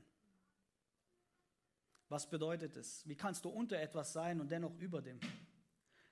Was 2.10 2.30
bedeutet 2.30 2.76
es? 2.78 3.08
Wie 3.08 3.16
kannst 3.16 3.44
du 3.46 3.50
unter 3.50 3.78
etwas 3.80 4.14
sein 4.14 4.40
und 4.40 4.50
dennoch 4.50 4.76
über 4.78 5.02
dem? 5.02 5.20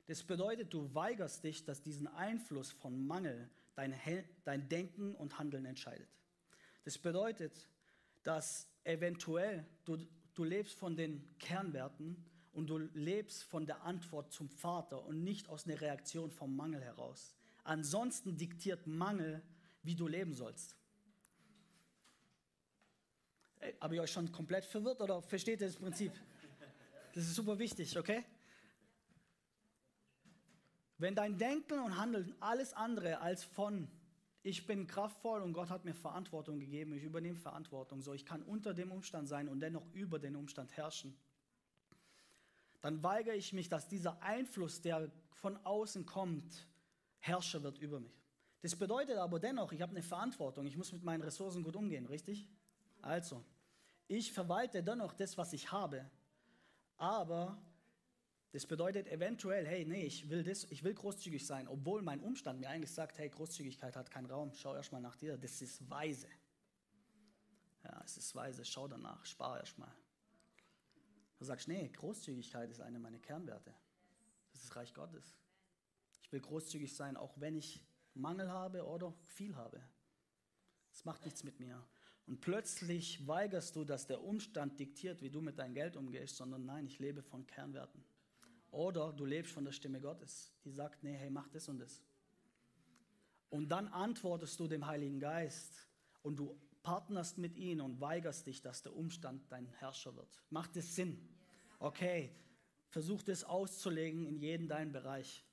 Das 0.07 0.23
bedeutet, 0.23 0.73
du 0.73 0.93
weigerst 0.93 1.43
dich, 1.43 1.63
dass 1.63 1.81
diesen 1.81 2.07
Einfluss 2.07 2.71
von 2.71 3.05
Mangel 3.07 3.49
dein, 3.73 3.93
dein 4.43 4.69
Denken 4.69 5.15
und 5.15 5.39
Handeln 5.39 5.65
entscheidet. 5.65 6.07
Das 6.83 6.97
bedeutet, 6.97 7.67
dass 8.23 8.67
eventuell 8.83 9.65
du, 9.83 9.97
du 10.33 10.43
lebst 10.43 10.77
von 10.77 10.95
den 10.95 11.37
Kernwerten 11.39 12.23
und 12.53 12.67
du 12.67 12.77
lebst 12.77 13.43
von 13.43 13.65
der 13.65 13.83
Antwort 13.83 14.31
zum 14.31 14.49
Vater 14.49 15.03
und 15.05 15.23
nicht 15.23 15.49
aus 15.49 15.65
einer 15.65 15.81
Reaktion 15.81 16.31
vom 16.31 16.55
Mangel 16.55 16.81
heraus. 16.81 17.35
Ansonsten 17.63 18.37
diktiert 18.37 18.85
Mangel, 18.85 19.41
wie 19.81 19.95
du 19.95 20.07
leben 20.07 20.33
sollst. 20.33 20.75
Habe 23.81 23.95
ich 23.95 24.01
euch 24.01 24.11
schon 24.11 24.31
komplett 24.31 24.65
verwirrt 24.65 25.01
oder 25.01 25.21
versteht 25.23 25.61
ihr 25.61 25.67
das 25.67 25.75
Prinzip? 25.75 26.11
Das 27.15 27.23
ist 27.23 27.33
super 27.33 27.57
wichtig, 27.57 27.97
okay? 27.97 28.23
Wenn 30.97 31.15
dein 31.15 31.37
Denken 31.37 31.79
und 31.79 31.97
Handeln 31.97 32.35
alles 32.39 32.73
andere 32.73 33.19
als 33.19 33.43
von 33.43 33.89
ich 34.45 34.67
bin 34.67 34.85
kraftvoll 34.85 35.41
und 35.41 35.53
Gott 35.53 35.71
hat 35.71 35.85
mir 35.85 35.95
Verantwortung 35.95 36.59
gegeben, 36.59 36.93
ich 36.93 37.03
übernehme 37.03 37.39
Verantwortung, 37.39 38.03
so 38.03 38.13
ich 38.13 38.27
kann 38.27 38.43
unter 38.43 38.75
dem 38.75 38.91
Umstand 38.91 39.27
sein 39.27 39.47
und 39.47 39.59
dennoch 39.59 39.83
über 39.91 40.19
den 40.19 40.35
Umstand 40.35 40.77
herrschen, 40.77 41.17
dann 42.81 43.01
weigere 43.01 43.33
ich 43.33 43.53
mich, 43.53 43.69
dass 43.69 43.87
dieser 43.87 44.21
Einfluss, 44.21 44.81
der 44.81 45.11
von 45.31 45.57
außen 45.65 46.05
kommt, 46.05 46.67
Herrscher 47.17 47.63
wird 47.63 47.79
über 47.79 47.99
mich. 47.99 48.21
Das 48.61 48.75
bedeutet 48.75 49.17
aber 49.17 49.39
dennoch, 49.39 49.71
ich 49.71 49.81
habe 49.81 49.93
eine 49.93 50.03
Verantwortung, 50.03 50.67
ich 50.67 50.77
muss 50.77 50.91
mit 50.91 51.03
meinen 51.03 51.23
Ressourcen 51.23 51.63
gut 51.63 51.75
umgehen, 51.75 52.05
richtig? 52.05 52.47
Also, 53.01 53.43
ich 54.07 54.31
verwalte 54.31 54.83
dennoch 54.83 55.13
das, 55.13 55.39
was 55.39 55.53
ich 55.53 55.71
habe, 55.71 56.07
aber 56.97 57.57
das 58.55 58.65
bedeutet 58.65 59.09
eventuell, 59.09 59.67
hey, 59.67 59.83
nee, 59.83 60.05
ich 60.05 60.29
will 60.29 60.41
das, 60.41 60.63
ich 60.71 60.81
will 60.81 60.93
großzügig 60.93 61.45
sein, 61.45 61.67
obwohl 61.67 62.01
mein 62.01 62.21
Umstand 62.21 62.61
mir 62.61 62.69
eigentlich 62.69 62.89
sagt, 62.89 63.17
hey, 63.17 63.27
Großzügigkeit 63.27 63.97
hat 63.97 64.09
keinen 64.09 64.27
Raum, 64.27 64.53
schau 64.53 64.73
erstmal 64.73 65.01
nach 65.01 65.17
dir, 65.17 65.37
das 65.37 65.61
ist 65.61 65.89
weise. 65.89 66.29
Ja, 67.83 68.01
es 68.05 68.15
ist 68.15 68.33
weise, 68.33 68.63
schau 68.63 68.87
danach, 68.87 69.25
spar 69.25 69.59
erstmal. 69.59 69.93
Du 71.37 71.43
sagst, 71.43 71.67
nee, 71.67 71.89
Großzügigkeit 71.89 72.71
ist 72.71 72.79
eine 72.79 72.97
meiner 72.97 73.19
Kernwerte. 73.19 73.75
Das 74.53 74.63
ist 74.63 74.73
Reich 74.77 74.93
Gottes. 74.93 75.35
Ich 76.21 76.31
will 76.31 76.39
großzügig 76.39 76.95
sein, 76.95 77.17
auch 77.17 77.33
wenn 77.37 77.57
ich 77.57 77.85
Mangel 78.13 78.49
habe 78.49 78.85
oder 78.85 79.11
viel 79.35 79.53
habe. 79.57 79.81
Das 80.91 81.03
macht 81.03 81.25
nichts 81.25 81.43
mit 81.43 81.59
mir. 81.59 81.85
Und 82.25 82.39
plötzlich 82.39 83.27
weigerst 83.27 83.75
du, 83.75 83.83
dass 83.83 84.07
der 84.07 84.23
Umstand 84.23 84.79
diktiert, 84.79 85.21
wie 85.21 85.29
du 85.29 85.41
mit 85.41 85.59
deinem 85.59 85.73
Geld 85.73 85.97
umgehst, 85.97 86.37
sondern 86.37 86.65
nein, 86.65 86.87
ich 86.87 86.99
lebe 86.99 87.21
von 87.21 87.45
Kernwerten. 87.45 88.01
Oder 88.75 89.13
du 89.13 89.23
lebst 89.23 89.53
von 89.53 89.63
der 89.63 89.71
Stimme 89.71 90.01
Gottes, 90.01 90.51
die 90.65 90.69
sagt, 90.69 91.01
nee, 91.01 91.13
hey, 91.13 91.29
mach 91.29 91.47
das 91.47 91.69
und 91.69 91.79
das. 91.79 92.01
Und 93.49 93.69
dann 93.69 93.87
antwortest 93.87 94.59
du 94.59 94.67
dem 94.67 94.85
Heiligen 94.85 95.17
Geist 95.17 95.87
und 96.23 96.35
du 96.35 96.59
partnerst 96.83 97.37
mit 97.37 97.55
ihm 97.55 97.79
und 97.79 98.01
weigerst 98.01 98.45
dich, 98.47 98.61
dass 98.61 98.81
der 98.81 98.93
Umstand 98.93 99.49
dein 99.49 99.65
Herrscher 99.65 100.13
wird. 100.17 100.43
Macht 100.49 100.75
das 100.75 100.93
Sinn? 100.93 101.25
Okay, 101.79 102.35
versuch 102.89 103.23
das 103.23 103.45
auszulegen 103.45 104.25
in 104.25 104.39
jeden 104.39 104.67
deinen 104.67 104.91
Bereich. 104.91 105.45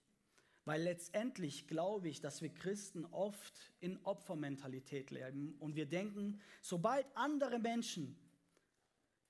Weil 0.64 0.82
letztendlich 0.82 1.68
glaube 1.68 2.08
ich, 2.08 2.20
dass 2.20 2.42
wir 2.42 2.52
Christen 2.52 3.04
oft 3.06 3.72
in 3.78 4.04
Opfermentalität 4.04 5.12
leben 5.12 5.54
und 5.60 5.76
wir 5.76 5.86
denken, 5.86 6.40
sobald 6.60 7.06
andere 7.16 7.60
Menschen 7.60 8.18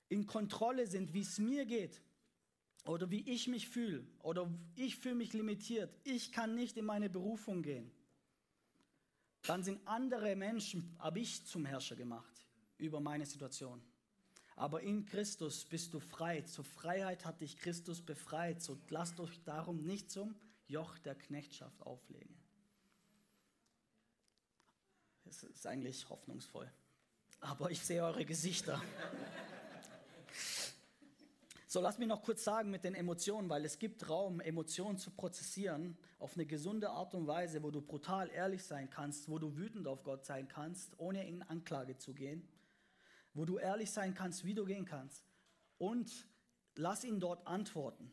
in 0.09 0.25
Kontrolle 0.25 0.87
sind, 0.87 1.13
wie 1.13 1.21
es 1.21 1.39
mir 1.39 1.67
geht, 1.67 2.01
oder 2.85 3.11
wie 3.11 3.29
ich 3.29 3.49
mich 3.49 3.68
fühle 3.68 4.05
oder 4.21 4.51
ich 4.75 4.97
fühle 4.97 5.14
mich 5.14 5.33
limitiert, 5.33 5.95
ich 6.05 6.33
kann 6.33 6.55
nicht 6.55 6.77
in 6.77 6.85
meine 6.85 7.09
Berufung 7.09 7.62
gehen, 7.62 7.90
dann 9.42 9.62
sind 9.62 9.87
andere 9.87 10.37
Menschen, 10.37 10.95
habe 10.99 11.21
ich 11.21 11.45
zum 11.47 11.64
Herrscher 11.64 11.97
gemacht 11.97 12.47
über 12.79 13.01
meine 13.01 13.27
Situation. 13.27 13.83
Aber 14.55 14.83
in 14.83 15.07
Christus 15.07 15.64
bist 15.64 15.95
du 15.95 16.01
frei. 16.01 16.42
Zur 16.42 16.64
Freiheit 16.64 17.25
hat 17.25 17.40
dich 17.40 17.57
Christus 17.57 18.03
befreit. 18.03 18.62
So 18.62 18.79
lasst 18.90 19.18
euch 19.18 19.42
darum 19.45 19.83
nicht 19.83 20.11
zum 20.11 20.35
Joch 20.68 20.99
der 20.99 21.14
Knechtschaft 21.14 21.83
auflegen. 21.83 22.37
Es 25.25 25.42
ist 25.42 25.66
eigentlich 25.66 26.09
hoffnungsvoll. 26.09 26.71
Aber 27.40 27.71
ich 27.71 27.81
sehe 27.81 28.05
eure 28.05 28.25
Gesichter. 28.25 28.81
So, 31.73 31.81
lass 31.81 31.97
mich 31.97 32.07
noch 32.07 32.21
kurz 32.21 32.45
sagen 32.45 32.71
mit 32.71 32.85
den 32.85 32.95
Emotionen, 32.95 33.49
weil 33.49 33.65
es 33.65 33.79
gibt 33.79 34.07
Raum, 34.11 34.41
Emotionen 34.41 34.99
zu 34.99 35.11
prozessieren 35.11 35.97
auf 36.19 36.35
eine 36.35 36.45
gesunde 36.45 36.91
Art 36.91 37.15
und 37.15 37.27
Weise, 37.27 37.63
wo 37.63 37.71
du 37.71 37.81
brutal 37.81 38.29
ehrlich 38.29 38.63
sein 38.63 38.91
kannst, 38.91 39.31
wo 39.31 39.39
du 39.39 39.57
wütend 39.57 39.89
auf 39.89 40.05
Gott 40.05 40.27
sein 40.27 40.49
kannst, 40.49 40.93
ohne 40.99 41.27
in 41.27 41.41
Anklage 41.41 41.97
zu 41.97 42.13
gehen, 42.13 42.47
wo 43.33 43.47
du 43.47 43.57
ehrlich 43.57 43.91
sein 43.91 44.13
kannst, 44.13 44.45
wie 44.45 44.53
du 44.53 44.67
gehen 44.67 44.85
kannst. 44.85 45.25
Und 45.79 46.29
lass 46.75 47.05
ihn 47.05 47.21
dort 47.21 47.47
antworten 47.47 48.13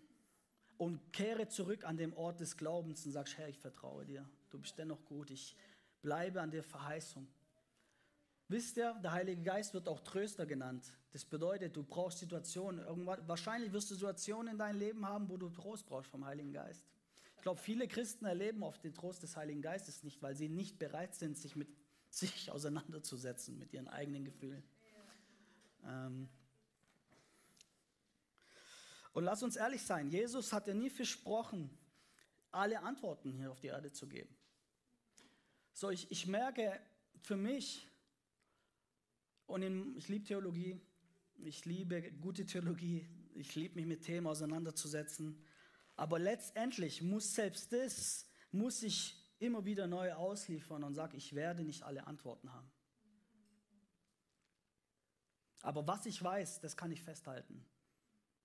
und 0.78 1.12
kehre 1.12 1.50
zurück 1.50 1.84
an 1.84 1.98
den 1.98 2.13
Ort 2.13 2.39
des 2.39 2.56
Glaubens 2.56 3.06
und 3.06 3.12
sagst, 3.12 3.38
Herr, 3.38 3.50
ich 3.50 3.60
vertraue 3.60 4.06
dir, 4.06 4.26
du 4.52 4.60
bist 4.60 4.78
dennoch 4.78 5.04
gut, 5.04 5.32
ich 5.32 5.58
bleibe 6.02 6.39
an 6.39 6.52
der 6.52 6.63
Verheißung. 6.63 7.28
Wisst 8.49 8.77
ihr, 8.77 8.95
der 9.03 9.12
Heilige 9.12 9.43
Geist 9.43 9.75
wird 9.75 9.88
auch 9.88 9.99
Tröster 9.99 10.47
genannt. 10.47 10.83
Das 11.12 11.23
bedeutet, 11.23 11.75
du 11.75 11.83
brauchst 11.83 12.17
Situationen, 12.17 12.83
irgendwann, 12.83 13.25
wahrscheinlich 13.27 13.71
wirst 13.71 13.91
du 13.91 13.93
Situationen 13.93 14.53
in 14.53 14.57
deinem 14.57 14.79
Leben 14.79 15.05
haben, 15.05 15.29
wo 15.29 15.38
du 15.38 15.49
Trost 15.49 15.85
brauchst 15.85 16.09
vom 16.09 16.25
Heiligen 16.25 16.51
Geist. 16.51 16.83
Ich 17.35 17.43
glaube, 17.43 17.62
viele 17.62 17.88
Christen 17.88 18.25
erleben 18.25 18.63
oft 18.63 18.83
den 18.83 18.95
Trost 18.95 19.21
des 19.21 19.38
Heiligen 19.38 19.62
Geistes 19.62 20.01
nicht, 20.01 20.21
weil 20.23 20.35
sie 20.35 20.49
nicht 20.49 20.79
bereit 20.79 21.13
sind, 21.13 21.38
sich 21.38 21.55
mit 21.55 21.69
sich 22.09 22.49
auseinanderzusetzen, 22.51 23.59
mit 23.59 23.71
ihren 23.71 23.88
eigenen 23.88 24.25
Gefühlen. 24.25 24.63
Ähm 25.85 26.27
und 29.13 29.23
lass 29.25 29.43
uns 29.43 29.57
ehrlich 29.57 29.83
sein, 29.83 30.09
Jesus 30.09 30.51
hat 30.53 30.65
ja 30.65 30.73
nie 30.73 30.89
versprochen, 30.89 31.69
alle 32.49 32.79
Antworten 32.81 33.31
hier 33.31 33.51
auf 33.51 33.59
die 33.59 33.67
Erde 33.67 33.91
zu 33.91 34.07
geben. 34.07 34.35
So, 35.71 35.91
ich, 35.91 36.09
ich 36.09 36.25
merke 36.25 36.79
für 37.21 37.38
mich, 37.38 37.88
und 39.49 39.63
in, 39.63 39.97
ich 39.97 40.07
liebe 40.09 40.25
Theologie, 40.25 40.79
ich 41.38 41.65
liebe 41.65 42.12
gute 42.21 42.45
Theologie, 42.45 43.07
ich 43.33 43.55
liebe 43.55 43.75
mich 43.75 43.88
mit 43.88 44.03
Themen 44.03 44.27
auseinanderzusetzen. 44.27 45.41
Aber 45.95 46.19
letztendlich 46.19 47.01
muss 47.01 47.33
selbst 47.33 47.73
das, 47.73 48.27
muss 48.51 48.83
ich 48.83 49.15
immer 49.39 49.65
wieder 49.65 49.88
neu 49.88 50.13
ausliefern 50.13 50.83
und 50.83 50.93
sage, 50.93 51.17
ich 51.17 51.33
werde 51.33 51.63
nicht 51.63 51.81
alle 51.83 52.05
Antworten 52.05 52.53
haben. 52.53 52.71
Aber 55.62 55.88
was 55.88 56.05
ich 56.05 56.21
weiß, 56.23 56.62
das 56.62 56.77
kann 56.77 56.91
ich 56.91 57.01
festhalten. 57.01 57.65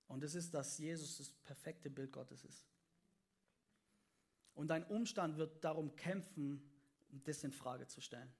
Und 0.09 0.23
das 0.23 0.35
ist, 0.35 0.55
dass 0.55 0.79
Jesus 0.79 1.19
das 1.19 1.31
perfekte 1.31 1.91
Bild 1.91 2.13
Gottes 2.13 2.45
ist. 2.45 2.67
Und 4.55 4.69
dein 4.69 4.85
Umstand 4.85 5.37
wird 5.37 5.63
darum 5.65 5.95
kämpfen, 5.97 6.63
das 7.11 7.45
in 7.45 7.53
Frage 7.53 7.87
zu 7.87 8.01
stellen. 8.01 8.33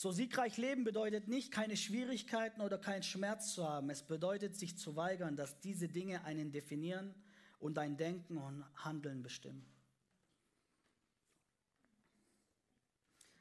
So 0.00 0.12
siegreich 0.12 0.56
leben 0.56 0.82
bedeutet 0.82 1.28
nicht, 1.28 1.52
keine 1.52 1.76
Schwierigkeiten 1.76 2.62
oder 2.62 2.78
keinen 2.78 3.02
Schmerz 3.02 3.52
zu 3.52 3.68
haben. 3.68 3.90
Es 3.90 4.02
bedeutet, 4.02 4.56
sich 4.56 4.78
zu 4.78 4.96
weigern, 4.96 5.36
dass 5.36 5.60
diese 5.60 5.88
Dinge 5.88 6.24
einen 6.24 6.52
definieren 6.52 7.14
und 7.58 7.74
dein 7.74 7.98
Denken 7.98 8.38
und 8.38 8.64
Handeln 8.76 9.22
bestimmen. 9.22 9.62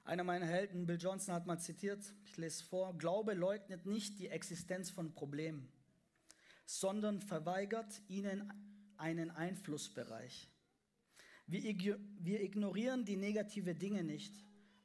Einer 0.04 0.26
meiner 0.26 0.48
Helden, 0.48 0.86
Bill 0.86 0.98
Johnson, 1.00 1.34
hat 1.34 1.48
mal 1.48 1.60
zitiert, 1.60 2.14
ich 2.26 2.36
lese 2.36 2.66
vor, 2.66 2.98
Glaube 2.98 3.36
leugnet 3.36 3.86
nicht 3.86 4.20
die 4.20 4.28
Existenz 4.28 4.90
von 4.90 5.14
Problemen, 5.14 5.72
sondern 6.66 7.22
verweigert 7.22 8.02
ihnen 8.10 8.52
einen 8.98 9.32
Einflussbereich. 9.32 10.50
Wir 11.48 12.42
ignorieren 12.42 13.06
die 13.06 13.16
negativen 13.16 13.80
Dinge 13.80 14.04
nicht, 14.04 14.34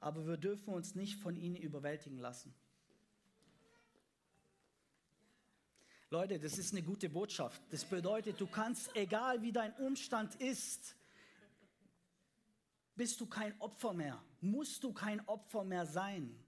aber 0.04 0.26
wir 0.26 0.36
dürfen 0.36 0.74
uns 0.74 0.94
nicht 0.94 1.18
von 1.18 1.34
ihnen 1.34 1.56
überwältigen 1.56 2.18
lassen. 2.18 2.54
Leute, 6.10 6.38
das 6.38 6.58
ist 6.58 6.72
eine 6.72 6.82
gute 6.82 7.08
Botschaft. 7.08 7.62
Das 7.70 7.86
bedeutet, 7.86 8.38
du 8.38 8.46
kannst, 8.46 8.94
egal 8.94 9.40
wie 9.40 9.50
dein 9.50 9.72
Umstand 9.76 10.34
ist, 10.36 10.94
bist 12.94 13.18
du 13.18 13.26
kein 13.26 13.58
Opfer 13.62 13.94
mehr, 13.94 14.22
musst 14.42 14.84
du 14.84 14.92
kein 14.92 15.26
Opfer 15.26 15.64
mehr 15.64 15.86
sein. 15.86 16.38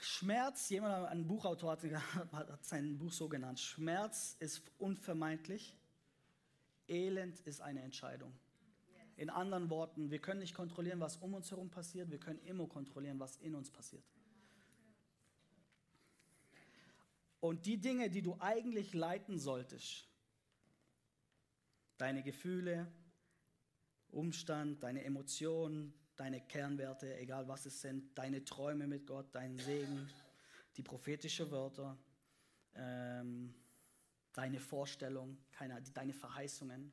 Schmerz, 0.00 0.70
jemand, 0.70 1.08
ein 1.08 1.26
Buchautor 1.26 1.72
hat, 1.72 1.82
hat 2.32 2.64
sein 2.64 2.96
Buch 2.96 3.12
so 3.12 3.28
genannt, 3.28 3.60
Schmerz 3.60 4.36
ist 4.40 4.62
unvermeidlich, 4.78 5.76
Elend 6.92 7.40
ist 7.40 7.60
eine 7.60 7.82
Entscheidung. 7.82 8.32
In 9.16 9.30
anderen 9.30 9.70
Worten, 9.70 10.10
wir 10.10 10.18
können 10.20 10.40
nicht 10.40 10.54
kontrollieren, 10.54 11.00
was 11.00 11.16
um 11.16 11.34
uns 11.34 11.50
herum 11.50 11.70
passiert, 11.70 12.10
wir 12.10 12.18
können 12.18 12.40
immer 12.40 12.66
kontrollieren, 12.66 13.18
was 13.18 13.36
in 13.36 13.54
uns 13.54 13.70
passiert. 13.70 14.04
Und 17.40 17.66
die 17.66 17.78
Dinge, 17.78 18.08
die 18.08 18.22
du 18.22 18.36
eigentlich 18.38 18.94
leiten 18.94 19.38
solltest, 19.38 20.08
deine 21.98 22.22
Gefühle, 22.22 22.86
Umstand, 24.10 24.82
deine 24.82 25.04
Emotionen, 25.04 25.94
deine 26.16 26.40
Kernwerte, 26.40 27.16
egal 27.18 27.48
was 27.48 27.66
es 27.66 27.80
sind, 27.80 28.16
deine 28.16 28.44
Träume 28.44 28.86
mit 28.86 29.06
Gott, 29.06 29.26
dein 29.32 29.56
Segen, 29.56 30.08
die 30.76 30.82
prophetischen 30.82 31.50
Wörter, 31.50 31.98
ähm, 32.74 33.54
deine 34.32 34.60
Vorstellung, 34.60 35.38
keine, 35.52 35.80
deine 35.94 36.12
Verheißungen. 36.12 36.92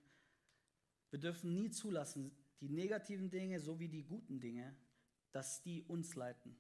Wir 1.09 1.19
dürfen 1.19 1.55
nie 1.55 1.69
zulassen, 1.69 2.31
die 2.61 2.69
negativen 2.69 3.29
Dinge 3.29 3.59
sowie 3.59 3.87
die 3.87 4.03
guten 4.03 4.39
Dinge, 4.39 4.75
dass 5.31 5.61
die 5.61 5.83
uns 5.83 6.15
leiten, 6.15 6.55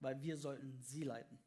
weil 0.00 0.20
wir 0.22 0.36
sollten 0.36 0.78
sie 0.80 1.04
leiten. 1.04 1.38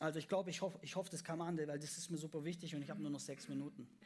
Also 0.00 0.20
ich 0.20 0.28
glaube, 0.28 0.50
ich 0.50 0.62
hoffe, 0.62 0.78
ich 0.82 0.94
hoffe, 0.94 1.10
das 1.10 1.24
kam 1.24 1.40
an, 1.40 1.58
weil 1.58 1.78
das 1.78 1.98
ist 1.98 2.08
mir 2.08 2.18
super 2.18 2.44
wichtig 2.44 2.74
und 2.74 2.82
ich 2.82 2.90
habe 2.90 3.02
nur 3.02 3.10
noch 3.10 3.20
sechs 3.20 3.48
Minuten. 3.48 3.88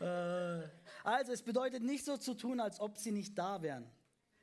Äh, 0.00 0.68
also 1.04 1.32
es 1.32 1.42
bedeutet 1.42 1.82
nicht 1.82 2.04
so 2.04 2.16
zu 2.16 2.34
tun, 2.34 2.60
als 2.60 2.80
ob 2.80 2.96
sie 2.96 3.12
nicht 3.12 3.38
da 3.38 3.62
wären. 3.62 3.88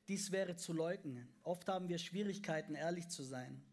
Dies 0.08 0.32
wäre 0.32 0.56
zu 0.56 0.74
leugnen. 0.74 1.28
Oft 1.44 1.68
haben 1.68 1.90
wir 1.90 1.98
Schwierigkeiten, 1.98 2.76
ehrlich 2.76 3.10
zu 3.10 3.24
sein. 3.24 3.64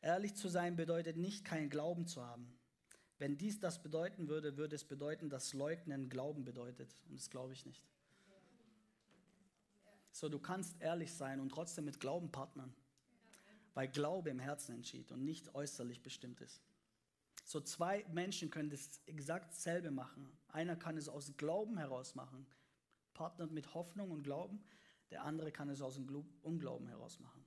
Ehrlich 0.00 0.34
zu 0.34 0.48
sein 0.48 0.76
bedeutet 0.76 1.18
nicht, 1.18 1.44
keinen 1.44 1.68
Glauben 1.68 2.06
zu 2.06 2.24
haben. 2.24 2.50
Wenn 3.18 3.36
dies 3.36 3.60
das 3.60 3.82
bedeuten 3.82 4.28
würde, 4.28 4.56
würde 4.56 4.76
es 4.76 4.84
bedeuten, 4.84 5.28
dass 5.28 5.52
Leugnen 5.52 6.08
Glauben 6.08 6.42
bedeutet. 6.42 6.96
Und 7.08 7.18
das 7.18 7.28
glaube 7.28 7.52
ich 7.52 7.66
nicht. 7.66 7.84
So, 10.10 10.30
du 10.30 10.38
kannst 10.38 10.80
ehrlich 10.80 11.12
sein 11.12 11.38
und 11.38 11.50
trotzdem 11.50 11.84
mit 11.84 12.00
Glauben 12.00 12.32
partnern. 12.32 12.74
Weil 13.74 13.88
Glaube 13.88 14.30
im 14.30 14.38
Herzen 14.38 14.74
entschied 14.74 15.12
und 15.12 15.22
nicht 15.22 15.54
äußerlich 15.54 16.02
bestimmt 16.02 16.40
ist. 16.40 16.62
So 17.50 17.60
zwei 17.60 18.06
Menschen 18.12 18.48
können 18.48 18.70
das 18.70 19.00
exakt 19.06 19.52
selbe 19.54 19.90
machen. 19.90 20.30
Einer 20.50 20.76
kann 20.76 20.96
es 20.96 21.08
aus 21.08 21.36
Glauben 21.36 21.78
heraus 21.78 22.14
machen, 22.14 22.46
partnert 23.12 23.50
mit 23.50 23.74
Hoffnung 23.74 24.12
und 24.12 24.22
Glauben. 24.22 24.62
Der 25.10 25.24
andere 25.24 25.50
kann 25.50 25.68
es 25.68 25.82
aus 25.82 25.94
dem 25.96 26.06
Unglauben 26.42 26.86
heraus 26.86 27.18
machen. 27.18 27.44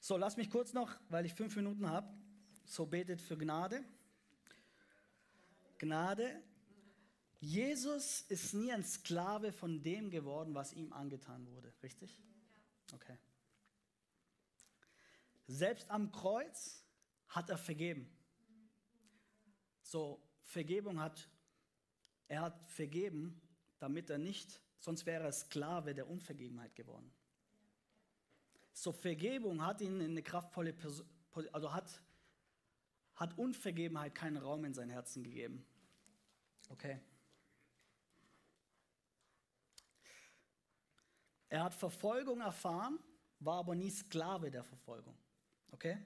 So, 0.00 0.16
lass 0.16 0.38
mich 0.38 0.48
kurz 0.48 0.72
noch, 0.72 0.98
weil 1.10 1.26
ich 1.26 1.34
fünf 1.34 1.54
Minuten 1.54 1.90
habe, 1.90 2.08
so 2.64 2.86
betet 2.86 3.20
für 3.20 3.36
Gnade. 3.36 3.84
Gnade. 5.76 6.42
Jesus 7.40 8.22
ist 8.22 8.54
nie 8.54 8.72
ein 8.72 8.84
Sklave 8.84 9.52
von 9.52 9.82
dem 9.82 10.08
geworden, 10.08 10.54
was 10.54 10.72
ihm 10.72 10.94
angetan 10.94 11.46
wurde, 11.46 11.74
richtig? 11.82 12.22
Okay. 12.94 13.18
Selbst 15.48 15.90
am 15.90 16.12
Kreuz 16.12 16.84
hat 17.28 17.48
er 17.48 17.56
vergeben. 17.56 18.06
So, 19.82 20.22
Vergebung 20.42 21.00
hat, 21.00 21.26
er 22.28 22.42
hat 22.42 22.70
vergeben, 22.70 23.40
damit 23.78 24.10
er 24.10 24.18
nicht, 24.18 24.60
sonst 24.78 25.06
wäre 25.06 25.24
er 25.24 25.32
Sklave 25.32 25.94
der 25.94 26.06
Unvergebenheit 26.06 26.76
geworden. 26.76 27.10
So, 28.74 28.92
Vergebung 28.92 29.64
hat 29.64 29.80
ihn 29.80 30.00
in 30.00 30.10
eine 30.10 30.22
kraftvolle, 30.22 30.74
also 31.52 31.72
hat, 31.72 32.02
hat 33.14 33.38
Unvergebenheit 33.38 34.14
keinen 34.14 34.36
Raum 34.36 34.66
in 34.66 34.74
sein 34.74 34.90
Herzen 34.90 35.24
gegeben. 35.24 35.66
Okay. 36.68 37.00
Er 41.48 41.64
hat 41.64 41.72
Verfolgung 41.72 42.42
erfahren, 42.42 42.98
war 43.40 43.60
aber 43.60 43.74
nie 43.74 43.90
Sklave 43.90 44.50
der 44.50 44.62
Verfolgung. 44.62 45.16
Okay? 45.72 45.98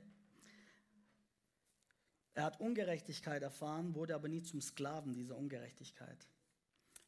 Er 2.34 2.44
hat 2.44 2.60
Ungerechtigkeit 2.60 3.42
erfahren, 3.42 3.94
wurde 3.94 4.14
aber 4.14 4.28
nie 4.28 4.42
zum 4.42 4.60
Sklaven 4.60 5.12
dieser 5.12 5.36
Ungerechtigkeit. 5.36 6.26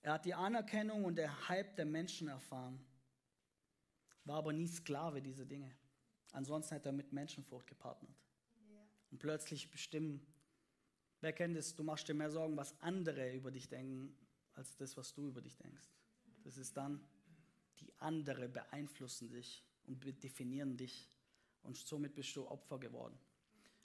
Er 0.03 0.15
hat 0.15 0.27
die 0.27 0.35
Anerkennung 0.35 1.05
und 1.05 1.17
der 1.17 1.49
Hype 1.49 1.77
der 1.77 1.87
Menschen 1.87 2.29
erfahren, 2.29 2.79
war 4.25 4.37
aber 4.37 4.53
nie 4.53 4.69
Sklave 4.69 5.23
dieser 5.23 5.47
Dinge. 5.47 5.75
Ansonsten 6.33 6.75
hätte 6.75 6.91
er 6.91 6.93
mit 6.93 7.13
Menschenfurcht 7.13 7.67
gepartnert. 7.67 8.17
Und 9.11 9.19
plötzlich 9.19 9.71
bestimmen, 9.71 10.21
wer 11.21 11.33
kennt 11.33 11.57
es, 11.57 11.75
du 11.75 11.85
machst 11.85 12.09
dir 12.09 12.15
mehr 12.15 12.31
Sorgen, 12.31 12.57
was 12.57 12.79
andere 12.83 13.33
über 13.33 13.51
dich 13.51 13.69
denken, 13.69 14.15
als 14.55 14.77
das, 14.77 14.97
was 14.97 15.15
du 15.15 15.29
über 15.29 15.41
dich 15.41 15.57
denkst. 15.57 15.89
Das 16.43 16.59
ist 16.59 16.77
dann, 16.77 17.03
die 17.81 17.93
andere 17.99 18.49
beeinflussen 18.49 19.31
dich 19.31 19.65
und 19.85 20.05
definieren 20.23 20.77
dich. 20.77 21.11
Und 21.65 21.77
somit 21.77 22.15
bist 22.15 22.35
du 22.37 22.47
Opfer 22.47 22.79
geworden 22.79 23.19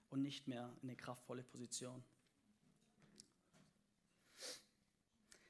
und 0.09 0.21
nicht 0.21 0.47
mehr 0.47 0.71
in 0.81 0.89
eine 0.89 0.95
kraftvolle 0.95 1.43
Position. 1.43 2.03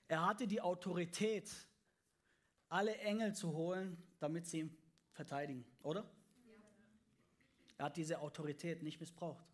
Er 0.07 0.25
hatte 0.25 0.47
die 0.47 0.61
Autorität, 0.61 1.51
alle 2.67 2.97
Engel 2.97 3.33
zu 3.33 3.53
holen, 3.53 3.97
damit 4.19 4.47
sie 4.47 4.59
ihn 4.59 4.77
verteidigen, 5.11 5.65
oder? 5.81 6.09
Er 7.77 7.85
hat 7.85 7.97
diese 7.97 8.19
Autorität 8.19 8.83
nicht 8.83 8.99
missbraucht, 8.99 9.45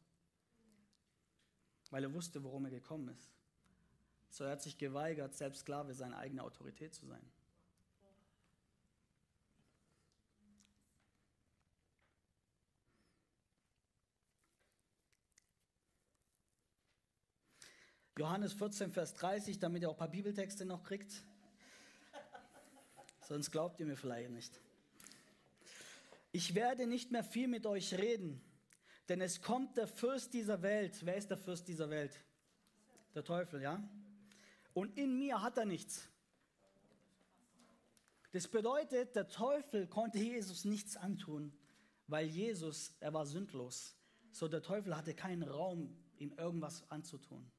weil 1.92 2.04
er 2.04 2.14
wusste, 2.14 2.44
worum 2.44 2.66
er 2.66 2.72
gekommen 2.72 3.10
ist. 3.10 3.30
So 4.30 4.44
er 4.44 4.52
hat 4.52 4.62
sich 4.62 4.78
geweigert, 4.78 5.34
selbst 5.34 5.60
Sklave 5.60 5.94
seine 5.94 6.18
eigene 6.18 6.44
Autorität 6.44 6.94
zu 6.94 7.06
sein. 7.06 7.26
Johannes 18.18 18.54
14, 18.54 18.92
Vers 18.92 19.14
30, 19.16 19.60
damit 19.60 19.82
ihr 19.82 19.90
auch 19.90 19.96
ein 19.96 19.98
paar 19.98 20.08
Bibeltexte 20.08 20.64
noch 20.64 20.84
kriegt. 20.84 21.26
Sonst 23.28 23.52
glaubt 23.52 23.78
ihr 23.82 23.86
mir 23.86 23.98
vielleicht 23.98 24.30
nicht. 24.30 24.62
Ich 26.32 26.56
werde 26.56 26.88
nicht 26.88 27.12
mehr 27.12 27.26
viel 27.26 27.50
mit 27.50 27.66
euch 27.66 27.94
reden, 27.94 28.42
denn 29.10 29.20
es 29.20 29.42
kommt 29.42 29.76
der 29.76 29.88
Fürst 29.88 30.34
dieser 30.34 30.62
Welt. 30.62 31.06
Wer 31.06 31.18
ist 31.18 31.30
der 31.30 31.38
Fürst 31.38 31.68
dieser 31.68 31.90
Welt? 31.90 32.24
Der 33.16 33.24
Teufel, 33.26 33.62
ja? 33.62 33.84
Und 34.74 34.98
in 34.98 35.18
mir 35.18 35.42
hat 35.42 35.58
er 35.58 35.66
nichts. 35.66 36.08
Das 38.32 38.48
bedeutet, 38.48 39.16
der 39.16 39.28
Teufel 39.28 39.88
konnte 39.88 40.20
Jesus 40.20 40.64
nichts 40.64 40.96
antun, 40.96 41.52
weil 42.08 42.28
Jesus, 42.28 42.94
er 43.02 43.14
war 43.14 43.26
sündlos. 43.26 43.98
So, 44.32 44.48
der 44.48 44.62
Teufel 44.62 44.96
hatte 44.96 45.14
keinen 45.14 45.44
Raum, 45.44 45.98
ihm 46.18 46.34
irgendwas 46.38 46.90
anzutun. 46.90 47.50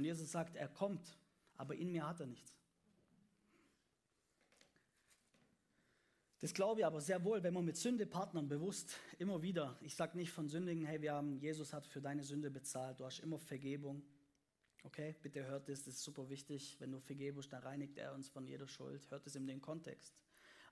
Und 0.00 0.06
Jesus 0.06 0.32
sagt, 0.32 0.56
er 0.56 0.66
kommt, 0.66 1.14
aber 1.58 1.74
in 1.74 1.92
mir 1.92 2.08
hat 2.08 2.20
er 2.20 2.26
nichts. 2.26 2.56
Das 6.38 6.54
glaube 6.54 6.80
ich 6.80 6.86
aber 6.86 7.02
sehr 7.02 7.22
wohl, 7.22 7.42
wenn 7.42 7.52
man 7.52 7.66
mit 7.66 7.76
Sünde 7.76 8.06
partnern, 8.06 8.48
bewusst, 8.48 8.96
immer 9.18 9.42
wieder. 9.42 9.76
Ich 9.82 9.94
sage 9.94 10.16
nicht 10.16 10.32
von 10.32 10.48
Sündigen, 10.48 10.86
hey, 10.86 11.02
wir 11.02 11.12
haben, 11.12 11.38
Jesus 11.38 11.74
hat 11.74 11.86
für 11.86 12.00
deine 12.00 12.24
Sünde 12.24 12.50
bezahlt, 12.50 12.98
du 12.98 13.04
hast 13.04 13.18
immer 13.18 13.38
Vergebung. 13.38 14.02
Okay, 14.84 15.16
bitte 15.20 15.44
hört 15.44 15.68
das, 15.68 15.84
das 15.84 15.96
ist 15.96 16.02
super 16.02 16.30
wichtig. 16.30 16.76
Wenn 16.78 16.92
du 16.92 17.00
vergebst, 17.00 17.52
dann 17.52 17.62
reinigt 17.62 17.98
er 17.98 18.14
uns 18.14 18.30
von 18.30 18.46
jeder 18.46 18.68
Schuld. 18.68 19.06
Hört 19.10 19.26
es 19.26 19.36
in 19.36 19.46
den 19.46 19.60
Kontext. 19.60 20.14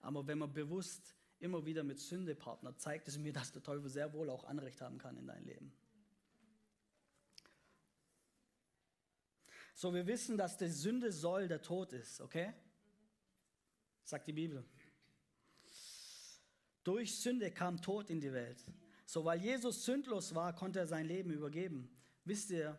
Aber 0.01 0.27
wenn 0.27 0.39
man 0.39 0.55
bewusst 0.55 1.15
immer 1.39 1.67
wieder 1.67 1.85
mit 1.85 1.99
Sünde 1.99 2.35
partnert, 2.35 2.81
zeigt 2.81 3.09
es 3.09 3.19
mir, 3.19 3.35
dass 3.35 3.53
der 3.53 3.63
Teufel 3.63 3.91
sehr 3.91 4.11
wohl 4.15 4.31
auch 4.31 4.45
Anrecht 4.45 4.81
haben 4.81 4.97
kann 4.97 5.19
in 5.19 5.27
dein 5.27 5.45
Leben. 5.45 5.71
So, 9.81 9.95
wir 9.95 10.09
wissen, 10.09 10.37
dass 10.37 10.57
die 10.57 10.67
Sünde 10.67 11.13
soll 11.13 11.47
der 11.47 11.63
Tod 11.63 11.93
ist, 11.93 12.21
okay? 12.21 12.53
Sagt 14.03 14.27
die 14.27 14.33
Bibel. 14.33 14.65
Durch 16.83 17.21
Sünde 17.21 17.53
kam 17.53 17.81
Tod 17.81 18.11
in 18.11 18.21
die 18.21 18.33
Welt. 18.33 18.65
So, 19.07 19.25
weil 19.25 19.41
Jesus 19.41 19.85
sündlos 19.85 20.35
war, 20.35 20.53
konnte 20.53 20.81
er 20.81 20.89
sein 20.89 21.07
Leben 21.07 21.31
übergeben. 21.31 21.89
Wisst 22.25 22.51
ihr, 22.51 22.77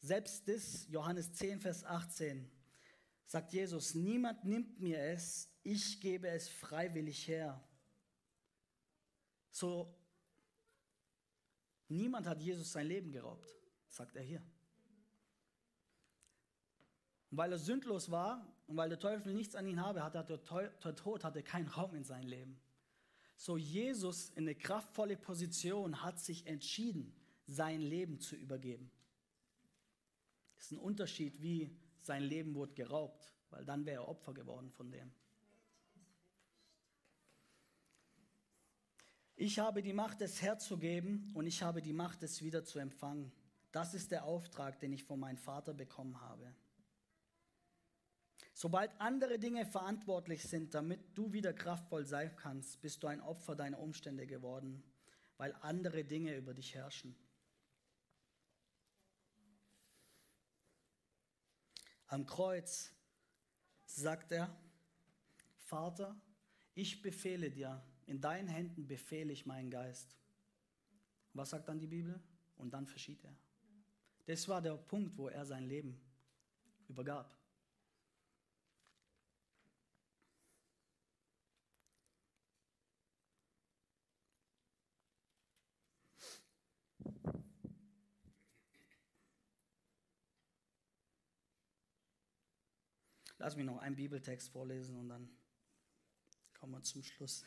selbst 0.00 0.46
das, 0.46 0.86
Johannes 0.90 1.32
10, 1.32 1.60
Vers 1.60 1.82
18, 1.82 2.46
sagt 3.24 3.54
Jesus, 3.54 3.94
niemand 3.94 4.44
nimmt 4.44 4.78
mir 4.78 4.98
es, 4.98 5.48
ich 5.62 5.98
gebe 5.98 6.28
es 6.28 6.50
freiwillig 6.50 7.26
her. 7.26 7.66
So, 9.50 9.96
niemand 11.88 12.26
hat 12.26 12.42
Jesus 12.42 12.70
sein 12.70 12.86
Leben 12.86 13.10
geraubt, 13.12 13.48
sagt 13.88 14.14
er 14.16 14.22
hier. 14.22 14.42
Und 17.34 17.38
weil 17.38 17.50
er 17.50 17.58
sündlos 17.58 18.12
war 18.12 18.46
und 18.68 18.76
weil 18.76 18.88
der 18.88 19.00
Teufel 19.00 19.34
nichts 19.34 19.56
an 19.56 19.66
ihn 19.66 19.80
habe, 19.80 20.04
hat 20.04 20.14
der, 20.14 20.22
der 20.22 20.94
Tod 20.94 21.24
hatte 21.24 21.42
keinen 21.42 21.66
Raum 21.66 21.92
in 21.96 22.04
sein 22.04 22.28
Leben. 22.28 22.60
So 23.36 23.56
Jesus 23.56 24.30
in 24.36 24.44
eine 24.44 24.54
kraftvolle 24.54 25.16
Position 25.16 26.00
hat 26.00 26.20
sich 26.20 26.46
entschieden, 26.46 27.12
sein 27.48 27.80
Leben 27.80 28.20
zu 28.20 28.36
übergeben. 28.36 28.88
Das 30.54 30.66
ist 30.66 30.70
ein 30.74 30.78
Unterschied, 30.78 31.42
wie 31.42 31.76
sein 32.02 32.22
Leben 32.22 32.54
wurde 32.54 32.72
geraubt, 32.72 33.34
weil 33.50 33.64
dann 33.64 33.84
wäre 33.84 34.04
er 34.04 34.08
Opfer 34.08 34.32
geworden 34.32 34.70
von 34.70 34.92
dem. 34.92 35.10
Ich 39.34 39.58
habe 39.58 39.82
die 39.82 39.92
Macht, 39.92 40.22
es 40.22 40.40
herzugeben 40.40 41.32
und 41.34 41.48
ich 41.48 41.64
habe 41.64 41.82
die 41.82 41.92
Macht, 41.92 42.22
es 42.22 42.42
wieder 42.42 42.62
zu 42.62 42.78
empfangen. 42.78 43.32
Das 43.72 43.92
ist 43.92 44.12
der 44.12 44.24
Auftrag, 44.24 44.78
den 44.78 44.92
ich 44.92 45.02
von 45.02 45.18
meinem 45.18 45.38
Vater 45.38 45.74
bekommen 45.74 46.20
habe. 46.20 46.54
Sobald 48.56 48.92
andere 49.00 49.40
Dinge 49.40 49.66
verantwortlich 49.66 50.44
sind, 50.44 50.74
damit 50.74 51.18
du 51.18 51.32
wieder 51.32 51.52
kraftvoll 51.52 52.06
sein 52.06 52.34
kannst, 52.36 52.80
bist 52.80 53.02
du 53.02 53.08
ein 53.08 53.20
Opfer 53.20 53.56
deiner 53.56 53.80
Umstände 53.80 54.28
geworden, 54.28 54.84
weil 55.36 55.52
andere 55.60 56.04
Dinge 56.04 56.36
über 56.36 56.54
dich 56.54 56.72
herrschen. 56.74 57.16
Am 62.06 62.26
Kreuz 62.26 62.92
sagt 63.86 64.30
er, 64.30 64.56
Vater, 65.56 66.14
ich 66.74 67.02
befehle 67.02 67.50
dir, 67.50 67.84
in 68.06 68.20
deinen 68.20 68.46
Händen 68.46 68.86
befehle 68.86 69.32
ich 69.32 69.46
meinen 69.46 69.70
Geist. 69.70 70.16
Was 71.32 71.50
sagt 71.50 71.68
dann 71.68 71.80
die 71.80 71.88
Bibel? 71.88 72.22
Und 72.54 72.72
dann 72.72 72.86
verschied 72.86 73.24
er. 73.24 73.36
Das 74.26 74.46
war 74.46 74.62
der 74.62 74.76
Punkt, 74.76 75.18
wo 75.18 75.28
er 75.28 75.44
sein 75.44 75.64
Leben 75.64 76.00
übergab. 76.86 77.36
Lass 93.44 93.56
mich 93.56 93.66
noch 93.66 93.76
einen 93.76 93.94
Bibeltext 93.94 94.48
vorlesen 94.48 94.96
und 94.96 95.10
dann 95.10 95.28
kommen 96.54 96.72
wir 96.72 96.82
zum 96.82 97.02
Schluss. 97.02 97.44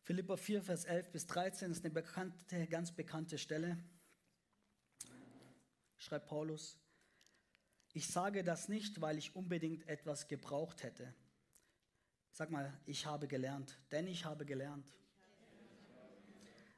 Philippa 0.00 0.38
4, 0.38 0.62
Vers 0.62 0.86
11 0.86 1.12
bis 1.12 1.26
13 1.26 1.70
ist 1.70 1.84
eine 1.84 1.92
bekannte, 1.92 2.66
ganz 2.68 2.92
bekannte 2.92 3.36
Stelle. 3.36 3.76
Schreibt 5.98 6.28
Paulus, 6.28 6.78
ich 7.92 8.06
sage 8.06 8.42
das 8.42 8.70
nicht, 8.70 9.02
weil 9.02 9.18
ich 9.18 9.36
unbedingt 9.36 9.86
etwas 9.86 10.28
gebraucht 10.28 10.82
hätte. 10.82 11.14
Sag 12.30 12.50
mal, 12.50 12.72
ich 12.86 13.04
habe 13.04 13.28
gelernt, 13.28 13.78
denn 13.90 14.06
ich 14.06 14.24
habe 14.24 14.46
gelernt. 14.46 14.90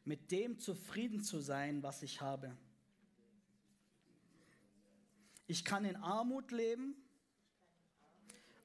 Mit 0.03 0.33
dem 0.33 0.59
zufrieden 0.59 1.23
zu 1.23 1.39
sein, 1.39 1.85
was 1.85 2.03
ich 2.03 2.21
habe 2.21 2.59
ich 5.47 5.65
kann 5.65 5.85
in 5.85 5.97
Armut 5.97 6.51
leben 6.51 6.95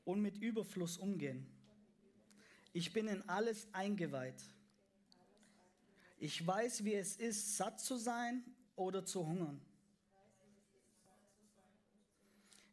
und 0.06 0.22
mit 0.22 0.38
Überfluss 0.38 0.98
umgehen. 0.98 1.46
Ich 2.74 2.94
bin 2.94 3.08
in 3.08 3.28
alles 3.28 3.68
eingeweiht. 3.74 4.42
Ich 6.20 6.46
weiß, 6.46 6.84
wie 6.84 6.96
es 6.96 7.16
ist, 7.16 7.58
satt 7.58 7.80
zu 7.80 7.98
sein 7.98 8.44
oder 8.76 9.06
zu 9.06 9.26
hungern. 9.26 9.62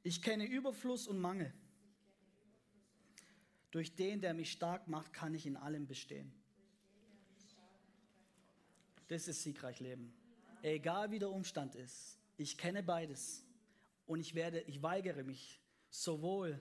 Ich 0.03 0.23
kenne 0.23 0.47
Überfluss 0.47 1.09
und 1.09 1.19
Mangel. 1.19 1.53
Durch 3.71 3.95
den, 3.95 4.21
der 4.21 4.35
mich 4.35 4.53
stark 4.53 4.89
macht, 4.89 5.13
kann 5.13 5.35
ich 5.35 5.47
in 5.47 5.57
allem 5.57 5.87
bestehen. 5.87 6.33
Das 9.09 9.29
ist 9.29 9.43
siegreich 9.43 9.81
Leben. 9.81 10.13
Egal 10.63 11.11
wie 11.11 11.19
der 11.19 11.31
Umstand 11.31 11.75
ist. 11.75 12.19
Ich 12.37 12.59
kenne 12.59 12.83
beides. 12.83 13.46
Und 14.07 14.21
ich 14.21 14.35
werde, 14.35 14.61
ich 14.63 14.83
weigere 14.83 15.25
mich 15.25 15.61
sowohl, 15.91 16.61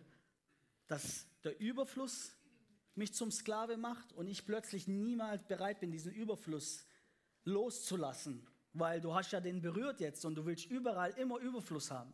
dass 0.88 1.27
der 1.43 1.60
Überfluss 1.60 2.36
mich 2.95 3.13
zum 3.13 3.31
Sklave 3.31 3.77
macht 3.77 4.13
und 4.13 4.27
ich 4.27 4.45
plötzlich 4.45 4.88
niemals 4.88 5.45
bereit 5.47 5.79
bin, 5.79 5.91
diesen 5.91 6.12
Überfluss 6.12 6.86
loszulassen, 7.43 8.47
weil 8.73 9.01
du 9.01 9.13
hast 9.13 9.31
ja 9.31 9.39
den 9.39 9.62
berührt 9.62 9.99
jetzt 9.99 10.25
und 10.25 10.36
du 10.36 10.45
willst 10.45 10.65
überall 10.65 11.12
immer 11.12 11.39
Überfluss 11.39 11.91
haben. 11.91 12.13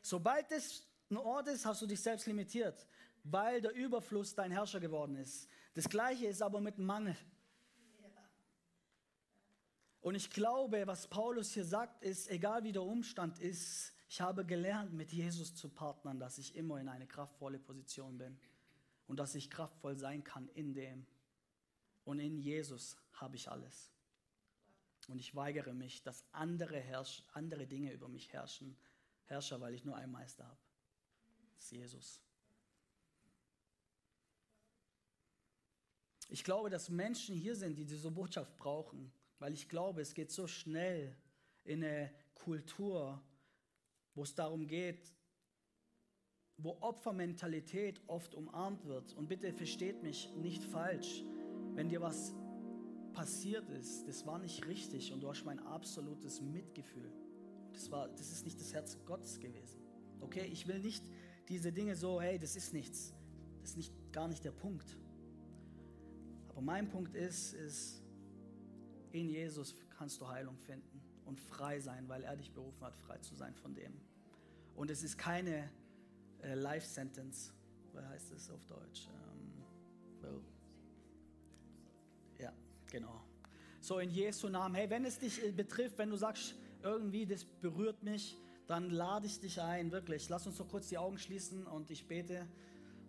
Sobald 0.00 0.50
es 0.52 0.86
ein 1.10 1.16
Ort 1.18 1.48
ist, 1.48 1.66
hast 1.66 1.82
du 1.82 1.86
dich 1.86 2.00
selbst 2.00 2.26
limitiert, 2.26 2.86
weil 3.24 3.60
der 3.60 3.74
Überfluss 3.74 4.34
dein 4.34 4.50
Herrscher 4.50 4.80
geworden 4.80 5.16
ist. 5.16 5.48
Das 5.74 5.88
gleiche 5.88 6.26
ist 6.26 6.42
aber 6.42 6.60
mit 6.60 6.78
Mangel. 6.78 7.16
Und 10.00 10.16
ich 10.16 10.30
glaube, 10.30 10.84
was 10.86 11.06
Paulus 11.06 11.52
hier 11.52 11.64
sagt, 11.64 12.02
ist, 12.02 12.28
egal 12.28 12.64
wie 12.64 12.72
der 12.72 12.82
Umstand 12.82 13.38
ist, 13.38 13.92
ich 14.12 14.20
habe 14.20 14.44
gelernt, 14.44 14.92
mit 14.92 15.10
Jesus 15.10 15.54
zu 15.54 15.70
partnern, 15.70 16.20
dass 16.20 16.36
ich 16.36 16.54
immer 16.54 16.78
in 16.78 16.90
eine 16.90 17.06
kraftvolle 17.06 17.58
Position 17.58 18.18
bin 18.18 18.38
und 19.06 19.18
dass 19.18 19.34
ich 19.34 19.48
kraftvoll 19.48 19.96
sein 19.96 20.22
kann 20.22 20.50
in 20.50 20.74
dem. 20.74 21.06
Und 22.04 22.18
in 22.18 22.36
Jesus 22.36 22.98
habe 23.14 23.36
ich 23.36 23.50
alles. 23.50 23.90
Und 25.08 25.18
ich 25.18 25.34
weigere 25.34 25.72
mich, 25.72 26.02
dass 26.02 26.26
andere, 26.30 26.78
Herrsch 26.78 27.24
andere 27.32 27.66
Dinge 27.66 27.90
über 27.90 28.06
mich 28.06 28.30
herrschen, 28.34 28.76
herrscher, 29.24 29.62
weil 29.62 29.72
ich 29.72 29.86
nur 29.86 29.96
einen 29.96 30.12
Meister 30.12 30.46
habe. 30.46 30.60
Das 31.54 31.64
ist 31.64 31.70
Jesus. 31.70 32.20
Ich 36.28 36.44
glaube, 36.44 36.68
dass 36.68 36.90
Menschen 36.90 37.34
hier 37.34 37.56
sind, 37.56 37.76
die 37.76 37.86
diese 37.86 38.10
Botschaft 38.10 38.58
brauchen, 38.58 39.10
weil 39.38 39.54
ich 39.54 39.70
glaube, 39.70 40.02
es 40.02 40.12
geht 40.12 40.30
so 40.30 40.46
schnell 40.46 41.16
in 41.64 41.82
eine 41.82 42.12
Kultur, 42.34 43.24
wo 44.14 44.22
es 44.22 44.34
darum 44.34 44.66
geht, 44.66 45.14
wo 46.58 46.76
Opfermentalität 46.80 48.00
oft 48.06 48.34
umarmt 48.34 48.84
wird. 48.84 49.14
Und 49.14 49.28
bitte 49.28 49.52
versteht 49.52 50.02
mich 50.02 50.30
nicht 50.36 50.64
falsch, 50.64 51.24
wenn 51.74 51.88
dir 51.88 52.00
was 52.00 52.34
passiert 53.12 53.68
ist, 53.70 54.08
das 54.08 54.26
war 54.26 54.38
nicht 54.38 54.66
richtig 54.66 55.12
und 55.12 55.20
du 55.20 55.28
hast 55.28 55.44
mein 55.44 55.60
absolutes 55.60 56.40
Mitgefühl. 56.40 57.12
Das, 57.72 57.90
war, 57.90 58.08
das 58.08 58.32
ist 58.32 58.44
nicht 58.44 58.60
das 58.60 58.72
Herz 58.72 58.98
Gottes 59.04 59.38
gewesen. 59.38 59.82
Okay, 60.20 60.46
ich 60.50 60.66
will 60.66 60.78
nicht 60.78 61.04
diese 61.48 61.72
Dinge 61.72 61.94
so, 61.94 62.20
hey, 62.20 62.38
das 62.38 62.56
ist 62.56 62.72
nichts. 62.72 63.14
Das 63.60 63.70
ist 63.70 63.76
nicht, 63.76 63.92
gar 64.12 64.28
nicht 64.28 64.44
der 64.44 64.52
Punkt. 64.52 64.96
Aber 66.48 66.60
mein 66.60 66.88
Punkt 66.88 67.14
ist, 67.14 67.54
ist, 67.54 68.02
in 69.10 69.28
Jesus 69.28 69.74
kannst 69.90 70.20
du 70.20 70.28
Heilung 70.28 70.56
finden 70.58 70.91
und 71.24 71.40
frei 71.40 71.80
sein, 71.80 72.08
weil 72.08 72.22
er 72.24 72.36
dich 72.36 72.52
berufen 72.52 72.84
hat, 72.84 72.96
frei 72.96 73.18
zu 73.18 73.34
sein 73.34 73.54
von 73.54 73.74
dem. 73.74 73.92
Und 74.74 74.90
es 74.90 75.02
ist 75.02 75.18
keine 75.18 75.70
äh, 76.42 76.54
Life 76.54 76.86
Sentence. 76.86 77.52
Was 77.92 78.04
heißt 78.06 78.32
es 78.32 78.50
auf 78.50 78.64
Deutsch? 78.66 79.08
Ähm, 79.08 79.62
well, 80.20 80.40
ja, 82.38 82.52
genau. 82.90 83.22
So 83.80 83.98
in 83.98 84.10
Jesu 84.10 84.48
Namen. 84.48 84.74
Hey, 84.74 84.88
wenn 84.88 85.04
es 85.04 85.18
dich 85.18 85.44
äh, 85.44 85.52
betrifft, 85.52 85.98
wenn 85.98 86.10
du 86.10 86.16
sagst, 86.16 86.54
irgendwie 86.82 87.26
das 87.26 87.44
berührt 87.44 88.02
mich, 88.02 88.38
dann 88.66 88.90
lade 88.90 89.26
ich 89.26 89.40
dich 89.40 89.60
ein, 89.60 89.92
wirklich. 89.92 90.28
Lass 90.28 90.46
uns 90.46 90.56
so 90.56 90.64
kurz 90.64 90.88
die 90.88 90.98
Augen 90.98 91.18
schließen 91.18 91.66
und 91.66 91.90
ich 91.90 92.06
bete. 92.06 92.46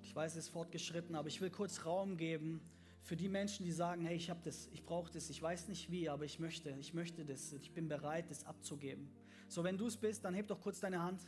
Ich 0.01 0.13
weiß, 0.13 0.33
es 0.33 0.45
ist 0.45 0.49
fortgeschritten, 0.49 1.15
aber 1.15 1.29
ich 1.29 1.39
will 1.39 1.49
kurz 1.49 1.85
Raum 1.85 2.17
geben 2.17 2.61
für 3.03 3.17
die 3.17 3.27
Menschen, 3.27 3.65
die 3.65 3.71
sagen, 3.71 4.05
hey, 4.05 4.15
ich 4.15 4.29
habe 4.29 4.39
das, 4.43 4.69
ich 4.71 4.83
brauche 4.83 5.11
das, 5.11 5.29
ich 5.29 5.41
weiß 5.41 5.67
nicht 5.67 5.91
wie, 5.91 6.09
aber 6.09 6.23
ich 6.23 6.39
möchte, 6.39 6.75
ich 6.79 6.93
möchte 6.93 7.25
das, 7.25 7.51
ich 7.53 7.71
bin 7.71 7.87
bereit, 7.87 8.29
das 8.29 8.45
abzugeben. 8.45 9.09
So, 9.49 9.63
wenn 9.63 9.77
du 9.77 9.87
es 9.87 9.97
bist, 9.97 10.23
dann 10.23 10.33
heb 10.33 10.47
doch 10.47 10.59
kurz 10.59 10.79
deine 10.79 11.01
Hand. 11.01 11.21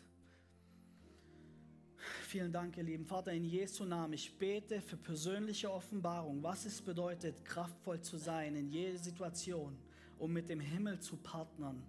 Vielen 2.23 2.51
Dank, 2.51 2.77
ihr 2.77 2.83
Lieben. 2.83 3.05
Vater, 3.05 3.33
in 3.33 3.43
Jesu 3.43 3.83
Namen, 3.83 4.13
ich 4.13 4.37
bete 4.37 4.81
für 4.81 4.97
persönliche 4.97 5.71
Offenbarung, 5.71 6.41
was 6.41 6.65
es 6.65 6.81
bedeutet, 6.81 7.43
kraftvoll 7.43 7.99
zu 8.01 8.17
sein 8.17 8.55
in 8.55 8.69
jeder 8.69 8.97
Situation, 8.97 9.77
um 10.17 10.31
mit 10.31 10.49
dem 10.49 10.59
Himmel 10.59 10.99
zu 10.99 11.17
partnern 11.17 11.83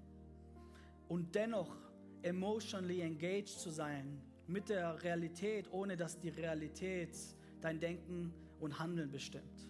und 1.08 1.34
dennoch 1.34 1.76
emotionally 2.22 3.02
engaged 3.02 3.48
zu 3.48 3.70
sein 3.70 4.20
mit 4.48 4.68
der 4.68 5.02
Realität, 5.02 5.70
ohne 5.70 5.96
dass 5.96 6.18
die 6.18 6.30
Realität 6.30 7.16
dein 7.60 7.78
Denken 7.78 8.32
und 8.60 8.78
Handeln 8.78 9.10
bestimmt, 9.10 9.68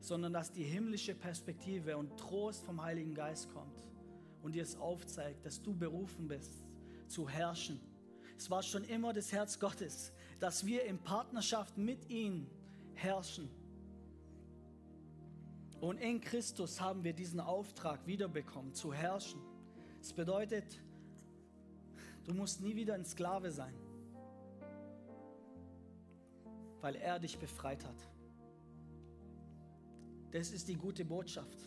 sondern 0.00 0.32
dass 0.32 0.52
die 0.52 0.64
himmlische 0.64 1.14
Perspektive 1.14 1.96
und 1.96 2.16
Trost 2.16 2.64
vom 2.64 2.82
Heiligen 2.82 3.14
Geist 3.14 3.52
kommt 3.52 3.82
und 4.42 4.54
dir 4.54 4.62
es 4.62 4.76
aufzeigt, 4.76 5.44
dass 5.44 5.60
du 5.60 5.74
berufen 5.74 6.28
bist 6.28 6.64
zu 7.08 7.28
herrschen. 7.28 7.80
Es 8.36 8.50
war 8.50 8.62
schon 8.62 8.84
immer 8.84 9.12
das 9.12 9.32
Herz 9.32 9.58
Gottes, 9.58 10.12
dass 10.40 10.66
wir 10.66 10.84
in 10.84 10.98
Partnerschaft 10.98 11.78
mit 11.78 12.08
ihm 12.10 12.46
herrschen. 12.94 13.48
Und 15.80 15.98
in 15.98 16.20
Christus 16.20 16.80
haben 16.80 17.04
wir 17.04 17.12
diesen 17.12 17.40
Auftrag 17.40 18.06
wiederbekommen, 18.06 18.74
zu 18.74 18.92
herrschen. 18.92 19.40
Es 20.00 20.12
bedeutet, 20.12 20.80
du 22.24 22.34
musst 22.34 22.60
nie 22.60 22.76
wieder 22.76 22.94
ein 22.94 23.04
Sklave 23.04 23.50
sein 23.50 23.74
weil 26.86 26.94
er 26.94 27.18
dich 27.18 27.36
befreit 27.36 27.84
hat. 27.84 28.15
Das 30.30 30.50
ist 30.50 30.68
die 30.68 30.76
gute 30.76 31.04
Botschaft. 31.04 31.58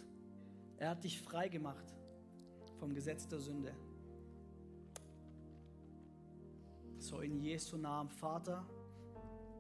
Er 0.78 0.92
hat 0.92 1.04
dich 1.04 1.22
frei 1.22 1.50
gemacht 1.50 1.86
vom 2.78 2.94
Gesetz 2.94 3.28
der 3.28 3.40
Sünde. 3.40 3.74
So 6.98 7.22
in 7.22 7.40
Jesu 7.40 7.78
Namen, 7.78 8.10
Vater, 8.10 8.66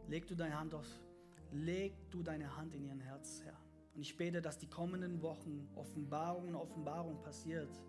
leg 0.07 0.27
du 0.27 0.35
deine 0.35 0.59
Hand 0.59 0.73
auf, 0.73 0.87
leg 1.51 1.93
du 2.11 2.21
deine 2.21 2.55
Hand 2.55 2.75
in 2.75 2.85
ihren 2.85 2.99
Herz, 2.99 3.41
Herr. 3.43 3.57
Und 3.95 4.01
ich 4.01 4.15
bete, 4.15 4.41
dass 4.41 4.57
die 4.57 4.67
kommenden 4.67 5.21
Wochen 5.21 5.67
Offenbarung 5.75 6.49
und 6.49 6.55
Offenbarung 6.55 7.21
passiert 7.21 7.81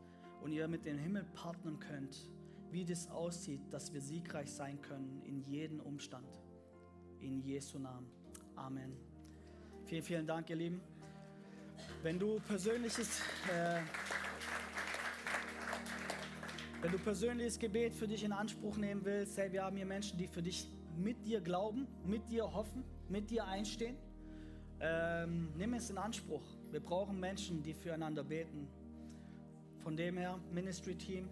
und 0.43 0.53
ihr 0.53 0.67
mit 0.69 0.85
dem 0.85 0.99
Himmel 0.99 1.25
partnern 1.35 1.79
könnt, 1.79 2.31
wie 2.71 2.85
das 2.85 3.11
aussieht, 3.11 3.61
dass 3.71 3.93
wir 3.93 4.01
siegreich 4.01 4.53
sein 4.53 4.81
können 4.81 5.23
in 5.25 5.43
jedem 5.43 5.81
Umstand 5.81 6.41
in 7.21 7.41
Jesu 7.41 7.79
Namen. 7.79 8.11
Amen. 8.57 8.97
Vielen, 9.85 10.03
vielen 10.03 10.27
Dank, 10.27 10.49
ihr 10.51 10.57
Lieben. 10.57 10.81
Wenn 12.03 12.19
du 12.19 12.41
persönliches, 12.41 13.21
äh, 13.49 13.81
wenn 16.83 16.93
du 16.93 16.99
persönliches 16.99 17.59
Gebet 17.59 17.95
für 17.95 18.09
dich 18.09 18.25
in 18.25 18.33
Anspruch 18.33 18.77
nehmen 18.77 19.05
willst, 19.05 19.37
hey, 19.39 19.53
wir 19.53 19.65
haben 19.65 19.77
hier 19.77 19.87
Menschen, 19.87 20.19
die 20.19 20.27
für 20.27 20.43
dich 20.43 20.69
mit 20.97 21.25
dir 21.27 21.41
glauben, 21.41 21.87
mit 22.05 22.29
dir 22.29 22.53
hoffen, 22.53 22.85
mit 23.09 23.31
dir 23.31 23.47
einstehen. 23.47 23.97
Ähm, 24.81 25.53
nimm 25.57 25.75
es 25.75 25.91
in 25.91 25.99
Anspruch. 25.99 26.43
Wir 26.71 26.81
brauchen 26.81 27.21
Menschen, 27.21 27.63
die 27.63 27.75
füreinander 27.75 28.25
beten. 28.25 28.69
Von 29.83 29.97
dem 29.97 30.17
her, 30.17 30.39
Ministry 30.53 30.97
Team, 30.97 31.29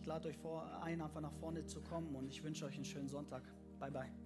ich 0.00 0.06
lade 0.06 0.28
euch 0.28 0.36
vor, 0.38 0.82
ein, 0.82 1.00
einfach 1.00 1.20
nach 1.20 1.34
vorne 1.34 1.66
zu 1.66 1.80
kommen 1.82 2.14
und 2.14 2.30
ich 2.30 2.42
wünsche 2.42 2.64
euch 2.64 2.76
einen 2.76 2.84
schönen 2.84 3.08
Sonntag. 3.08 3.42
Bye, 3.78 3.90
bye. 3.90 4.25